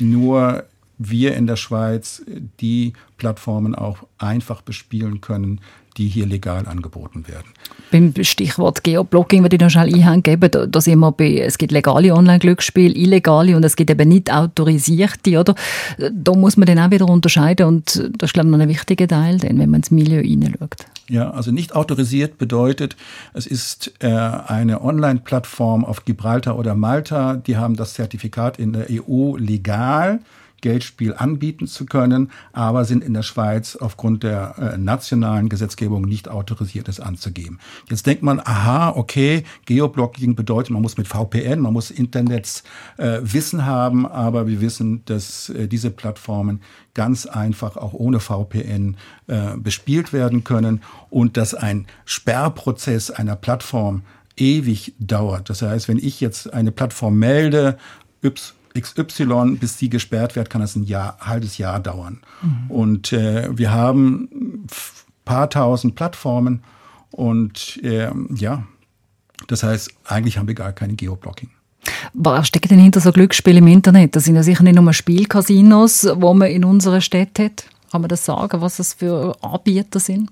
nur 0.00 0.64
wir 0.98 1.34
in 1.36 1.46
der 1.46 1.56
Schweiz 1.56 2.22
die 2.60 2.92
Plattformen 3.16 3.74
auch 3.74 3.98
einfach 4.18 4.60
bespielen 4.60 5.20
können, 5.20 5.60
die 6.00 6.08
hier 6.08 6.26
legal 6.26 6.66
angeboten 6.66 7.28
werden. 7.28 7.48
Beim 7.90 8.14
Stichwort 8.22 8.82
Geoblocking 8.84 9.42
würde 9.42 9.56
ich 9.56 9.62
noch 9.62 9.68
schnell 9.68 9.94
einhängen. 9.94 10.40
Da, 10.40 10.66
da 10.66 10.80
sind 10.80 10.98
wir 10.98 11.12
bei, 11.12 11.40
es 11.40 11.58
gibt 11.58 11.72
legale 11.72 12.14
Online-Glücksspiele, 12.14 12.94
illegale 12.94 13.54
und 13.54 13.64
es 13.64 13.76
gibt 13.76 13.90
eben 13.90 14.08
nicht 14.08 14.32
autorisierte. 14.32 15.38
Oder? 15.38 15.54
Da 16.10 16.32
muss 16.32 16.56
man 16.56 16.66
dann 16.66 16.78
auch 16.78 16.90
wieder 16.90 17.06
unterscheiden 17.06 17.66
und 17.66 17.96
das 18.16 18.28
ist, 18.28 18.32
glaube 18.32 18.48
ich, 18.48 18.52
noch 18.52 18.60
ein 18.60 18.68
wichtiger 18.68 19.06
Teil, 19.06 19.36
denn, 19.36 19.58
wenn 19.58 19.70
man 19.70 19.80
ins 19.80 19.90
Milieu 19.90 20.22
hineinschaut. 20.22 20.86
Ja, 21.08 21.32
also 21.32 21.50
nicht 21.50 21.74
autorisiert 21.76 22.38
bedeutet, 22.38 22.96
es 23.34 23.46
ist 23.46 23.92
äh, 23.98 24.06
eine 24.08 24.80
Online-Plattform 24.80 25.84
auf 25.84 26.06
Gibraltar 26.06 26.56
oder 26.56 26.74
Malta, 26.74 27.34
die 27.34 27.58
haben 27.58 27.76
das 27.76 27.92
Zertifikat 27.94 28.58
in 28.58 28.72
der 28.72 28.86
EU 28.90 29.36
legal 29.36 30.20
Geldspiel 30.60 31.14
anbieten 31.14 31.66
zu 31.66 31.86
können, 31.86 32.30
aber 32.52 32.84
sind 32.84 33.04
in 33.04 33.14
der 33.14 33.22
Schweiz 33.22 33.76
aufgrund 33.76 34.22
der 34.22 34.54
äh, 34.58 34.78
nationalen 34.78 35.48
Gesetzgebung 35.48 36.02
nicht 36.02 36.28
autorisiert, 36.28 36.88
es 36.88 37.00
anzugeben. 37.00 37.58
Jetzt 37.88 38.06
denkt 38.06 38.22
man, 38.22 38.40
aha, 38.40 38.90
okay, 38.90 39.44
Geoblocking 39.66 40.34
bedeutet, 40.34 40.70
man 40.70 40.82
muss 40.82 40.96
mit 40.96 41.08
VPN, 41.08 41.60
man 41.60 41.72
muss 41.72 41.90
Internets 41.90 42.62
äh, 42.96 43.20
Wissen 43.22 43.66
haben, 43.66 44.06
aber 44.06 44.46
wir 44.46 44.60
wissen, 44.60 45.04
dass 45.04 45.48
äh, 45.50 45.68
diese 45.68 45.90
Plattformen 45.90 46.60
ganz 46.94 47.26
einfach 47.26 47.76
auch 47.76 47.92
ohne 47.92 48.20
VPN 48.20 48.96
äh, 49.26 49.56
bespielt 49.56 50.12
werden 50.12 50.44
können 50.44 50.82
und 51.08 51.36
dass 51.36 51.54
ein 51.54 51.86
Sperrprozess 52.04 53.10
einer 53.10 53.36
Plattform 53.36 54.02
ewig 54.36 54.94
dauert. 54.98 55.50
Das 55.50 55.62
heißt, 55.62 55.88
wenn 55.88 55.98
ich 55.98 56.20
jetzt 56.20 56.52
eine 56.52 56.72
Plattform 56.72 57.18
melde, 57.18 57.78
XY, 58.78 59.56
bis 59.58 59.76
die 59.76 59.90
gesperrt 59.90 60.36
wird, 60.36 60.50
kann 60.50 60.60
das 60.60 60.76
ein 60.76 60.84
Jahr, 60.84 61.16
halbes 61.20 61.58
Jahr 61.58 61.80
dauern. 61.80 62.20
Mhm. 62.42 62.70
Und 62.70 63.12
äh, 63.12 63.48
wir 63.56 63.72
haben 63.72 64.28
ein 64.32 64.66
paar 65.24 65.50
tausend 65.50 65.94
Plattformen 65.94 66.62
und 67.10 67.80
äh, 67.82 68.10
ja, 68.34 68.64
das 69.46 69.62
heißt, 69.62 69.90
eigentlich 70.04 70.38
haben 70.38 70.48
wir 70.48 70.54
gar 70.54 70.72
keine 70.72 70.94
Geoblocking. 70.94 71.50
Was 72.12 72.48
steckt 72.48 72.70
denn 72.70 72.78
hinter 72.78 73.00
so 73.00 73.12
Glücksspielen 73.12 73.64
im 73.64 73.72
Internet? 73.72 74.14
Das 74.14 74.24
sind 74.24 74.36
ja 74.36 74.42
sicher 74.42 74.62
nicht 74.62 74.78
nur 74.78 74.92
Spielcasinos, 74.92 76.06
wo 76.14 76.34
man 76.34 76.48
in 76.48 76.64
unserer 76.64 77.00
Stadt 77.00 77.38
hat. 77.38 77.64
Kann 77.90 78.02
man 78.02 78.08
das 78.08 78.24
sagen, 78.24 78.60
was 78.60 78.76
das 78.76 78.94
für 78.94 79.36
Anbieter 79.42 79.98
sind? 79.98 80.30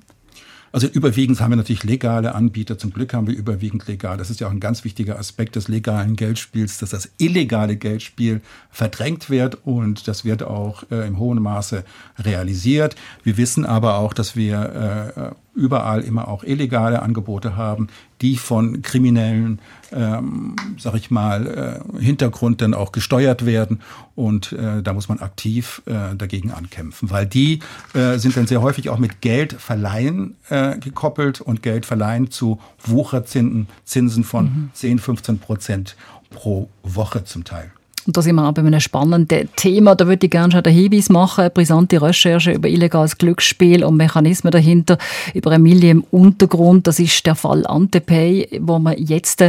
Also 0.72 0.86
überwiegend 0.86 1.40
haben 1.40 1.52
wir 1.52 1.56
natürlich 1.56 1.84
legale 1.84 2.34
Anbieter. 2.34 2.78
Zum 2.78 2.92
Glück 2.92 3.14
haben 3.14 3.26
wir 3.26 3.34
überwiegend 3.34 3.86
legal. 3.86 4.16
Das 4.16 4.30
ist 4.30 4.40
ja 4.40 4.46
auch 4.46 4.52
ein 4.52 4.60
ganz 4.60 4.84
wichtiger 4.84 5.18
Aspekt 5.18 5.56
des 5.56 5.68
legalen 5.68 6.16
Geldspiels, 6.16 6.78
dass 6.78 6.90
das 6.90 7.10
illegale 7.18 7.76
Geldspiel 7.76 8.40
verdrängt 8.70 9.30
wird 9.30 9.66
und 9.66 10.08
das 10.08 10.24
wird 10.24 10.42
auch 10.42 10.84
äh, 10.90 11.06
im 11.06 11.18
hohen 11.18 11.42
Maße 11.42 11.84
realisiert. 12.18 12.96
Wir 13.22 13.36
wissen 13.36 13.64
aber 13.64 13.98
auch, 13.98 14.12
dass 14.12 14.36
wir 14.36 15.34
äh, 15.34 15.34
überall 15.58 16.02
immer 16.02 16.28
auch 16.28 16.44
illegale 16.44 17.02
Angebote 17.02 17.56
haben, 17.56 17.88
die 18.20 18.36
von 18.36 18.80
kriminellen, 18.82 19.60
ähm, 19.92 20.56
sag 20.78 20.94
ich 20.94 21.10
mal, 21.10 21.82
äh, 21.98 22.02
Hintergrund 22.02 22.62
dann 22.62 22.74
auch 22.74 22.92
gesteuert 22.92 23.44
werden. 23.44 23.80
Und 24.14 24.52
äh, 24.52 24.82
da 24.82 24.92
muss 24.92 25.08
man 25.08 25.18
aktiv 25.18 25.82
äh, 25.86 26.14
dagegen 26.16 26.52
ankämpfen, 26.52 27.10
weil 27.10 27.26
die 27.26 27.60
äh, 27.94 28.18
sind 28.18 28.36
dann 28.36 28.46
sehr 28.46 28.62
häufig 28.62 28.88
auch 28.88 28.98
mit 28.98 29.20
Geldverleihen 29.20 30.36
äh, 30.48 30.78
gekoppelt 30.78 31.40
und 31.40 31.62
Geldverleihen 31.62 32.30
zu 32.30 32.60
Wucherzinsen 32.84 33.68
Zinsen 33.84 34.24
von 34.24 34.44
mhm. 34.44 34.70
10, 34.72 34.98
15 34.98 35.38
Prozent 35.38 35.96
pro 36.30 36.68
Woche 36.82 37.24
zum 37.24 37.44
Teil. 37.44 37.70
Und 38.08 38.16
da 38.16 38.22
sind 38.22 38.36
wir 38.36 38.48
auch 38.48 38.52
bei 38.52 38.62
einem 38.62 38.80
spannenden 38.80 39.50
Thema. 39.54 39.94
Da 39.94 40.06
würde 40.06 40.24
ich 40.24 40.30
gerne 40.30 40.50
schon 40.50 40.62
den 40.62 40.72
Hinweis 40.72 41.10
machen. 41.10 41.42
Eine 41.42 41.50
brisante 41.50 42.00
Recherche 42.00 42.52
über 42.52 42.66
illegales 42.66 43.18
Glücksspiel 43.18 43.84
und 43.84 43.98
Mechanismen 43.98 44.50
dahinter, 44.50 44.96
über 45.34 45.52
Emilie 45.52 45.90
im 45.90 46.04
Untergrund. 46.10 46.86
Das 46.86 47.00
ist 47.00 47.26
der 47.26 47.34
Fall 47.34 47.66
Antepay, 47.66 48.60
wo 48.62 48.78
wir 48.78 48.98
jetzt 48.98 49.44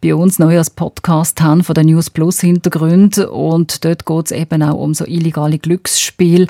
bei 0.00 0.14
uns 0.14 0.38
neu 0.38 0.56
als 0.56 0.70
Podcast 0.70 1.40
haben 1.40 1.64
von 1.64 1.74
der 1.74 1.82
News 1.82 2.08
Plus 2.08 2.40
Hintergrund. 2.40 3.18
Und 3.18 3.84
dort 3.84 4.06
geht 4.06 4.26
es 4.26 4.30
eben 4.30 4.62
auch 4.62 4.78
um 4.78 4.94
so 4.94 5.04
illegale 5.06 5.58
Glücksspiel, 5.58 6.46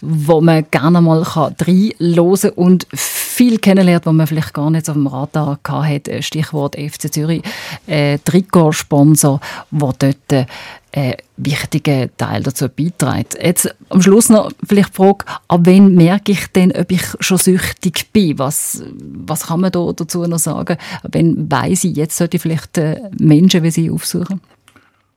wo 0.00 0.40
man 0.40 0.66
gerne 0.72 1.00
mal 1.00 1.22
reinhören 1.22 1.94
kann 2.02 2.50
und 2.56 2.88
viel 2.92 3.58
kennenlernt, 3.58 4.06
was 4.06 4.14
man 4.14 4.26
vielleicht 4.26 4.52
gar 4.52 4.68
nicht 4.68 4.88
auf 4.88 4.96
dem 4.96 5.06
Radar 5.06 5.60
hatte. 5.64 6.24
Stichwort 6.24 6.74
FC 6.74 7.12
Zürich, 7.12 7.42
äh, 7.86 8.18
Trikotsponsor, 8.24 9.38
wo 9.70 9.92
dort 9.96 10.48
äh, 10.94 11.16
wichtigen 11.36 12.10
Teil 12.16 12.44
dazu 12.44 12.68
beiträgt. 12.68 13.36
Jetzt 13.42 13.74
am 13.88 14.00
Schluss 14.00 14.28
noch 14.28 14.52
vielleicht 14.64 14.90
die 14.90 14.96
Frage, 14.96 15.24
ab 15.48 15.62
wann 15.64 15.92
merke 15.96 16.30
ich 16.30 16.46
denn, 16.52 16.70
ob 16.70 16.92
ich 16.92 17.02
schon 17.18 17.38
süchtig 17.38 18.12
bin? 18.12 18.38
Was, 18.38 18.84
was 19.00 19.48
kann 19.48 19.60
man 19.60 19.72
da 19.72 19.92
dazu 19.92 20.24
noch 20.24 20.38
sagen? 20.38 20.78
Ab 21.02 21.10
wann 21.12 21.50
weiss 21.50 21.82
ich, 21.82 21.96
jetzt 21.96 22.16
sollte 22.16 22.36
ich 22.36 22.42
vielleicht 22.42 22.78
äh, 22.78 23.10
Menschen 23.18 23.64
wie 23.64 23.72
Sie 23.72 23.90
aufsuchen? 23.90 24.40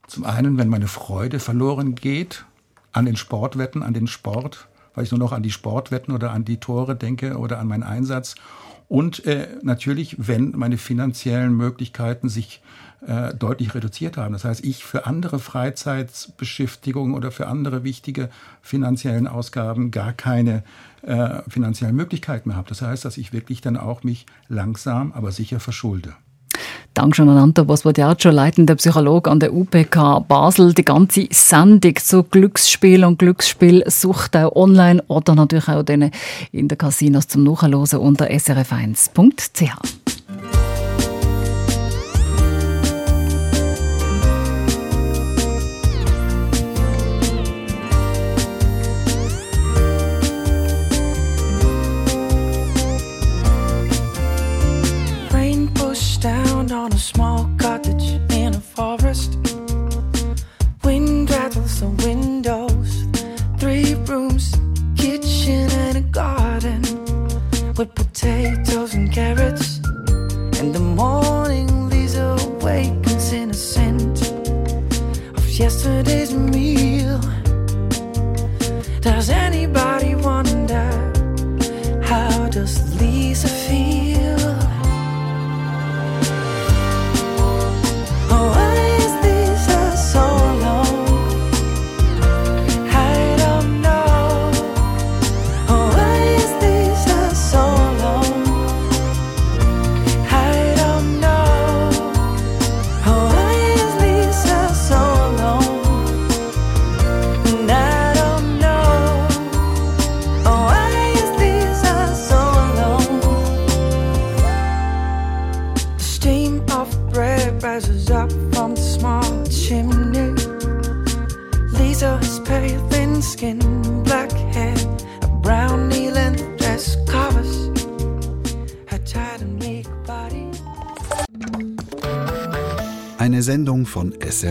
Zum 0.07 0.23
einen, 0.23 0.57
wenn 0.57 0.67
meine 0.67 0.87
Freude 0.87 1.39
verloren 1.39 1.93
geht 1.93 2.45
an 2.91 3.05
den 3.05 3.15
Sportwetten, 3.15 3.83
an 3.83 3.93
den 3.93 4.07
Sport, 4.07 4.67
weil 4.95 5.03
ich 5.03 5.11
nur 5.11 5.19
noch 5.19 5.31
an 5.31 5.43
die 5.43 5.51
Sportwetten 5.51 6.11
oder 6.11 6.31
an 6.31 6.43
die 6.43 6.57
Tore 6.57 6.95
denke 6.95 7.37
oder 7.37 7.59
an 7.59 7.67
meinen 7.67 7.83
Einsatz. 7.83 8.33
Und 8.87 9.25
äh, 9.27 9.47
natürlich, 9.61 10.15
wenn 10.17 10.53
meine 10.55 10.77
finanziellen 10.79 11.55
Möglichkeiten 11.55 12.29
sich 12.29 12.61
äh, 13.05 13.33
deutlich 13.35 13.75
reduziert 13.75 14.17
haben. 14.17 14.33
Das 14.33 14.43
heißt, 14.43 14.63
ich 14.63 14.83
für 14.83 15.05
andere 15.05 15.39
Freizeitbeschäftigungen 15.39 17.15
oder 17.15 17.31
für 17.31 17.47
andere 17.47 17.83
wichtige 17.83 18.29
finanziellen 18.61 19.27
Ausgaben 19.27 19.91
gar 19.91 20.13
keine 20.13 20.63
äh, 21.03 21.41
finanziellen 21.47 21.95
Möglichkeiten 21.95 22.49
mehr 22.49 22.57
habe. 22.57 22.69
Das 22.69 22.81
heißt, 22.81 23.05
dass 23.05 23.17
ich 23.17 23.33
wirklich 23.33 23.61
dann 23.61 23.77
auch 23.77 24.03
mich 24.03 24.25
langsam, 24.47 25.11
aber 25.13 25.31
sicher 25.31 25.59
verschulde. 25.59 26.15
Dankeschön 26.97 27.29
an 27.29 27.37
Anto 27.37 27.63
Bosbodiaccio, 27.63 28.31
leitender 28.31 28.73
Psychologe 28.73 29.29
an 29.29 29.39
der 29.39 29.53
UPK 29.53 30.27
Basel. 30.27 30.73
Die 30.73 30.83
ganze 30.83 31.27
Sendung 31.29 31.95
zu 31.97 32.23
Glücksspiel 32.23 33.05
und 33.05 33.19
Glücksspielsucht 33.19 34.35
auch 34.35 34.55
online 34.55 35.03
oder 35.07 35.35
natürlich 35.35 35.67
auch 35.67 35.83
in 35.87 36.09
den 36.67 36.77
Casinos 36.79 37.27
zum 37.27 37.43
Nachhören 37.43 37.99
unter 37.99 38.25
srf1.ch. 38.25 40.06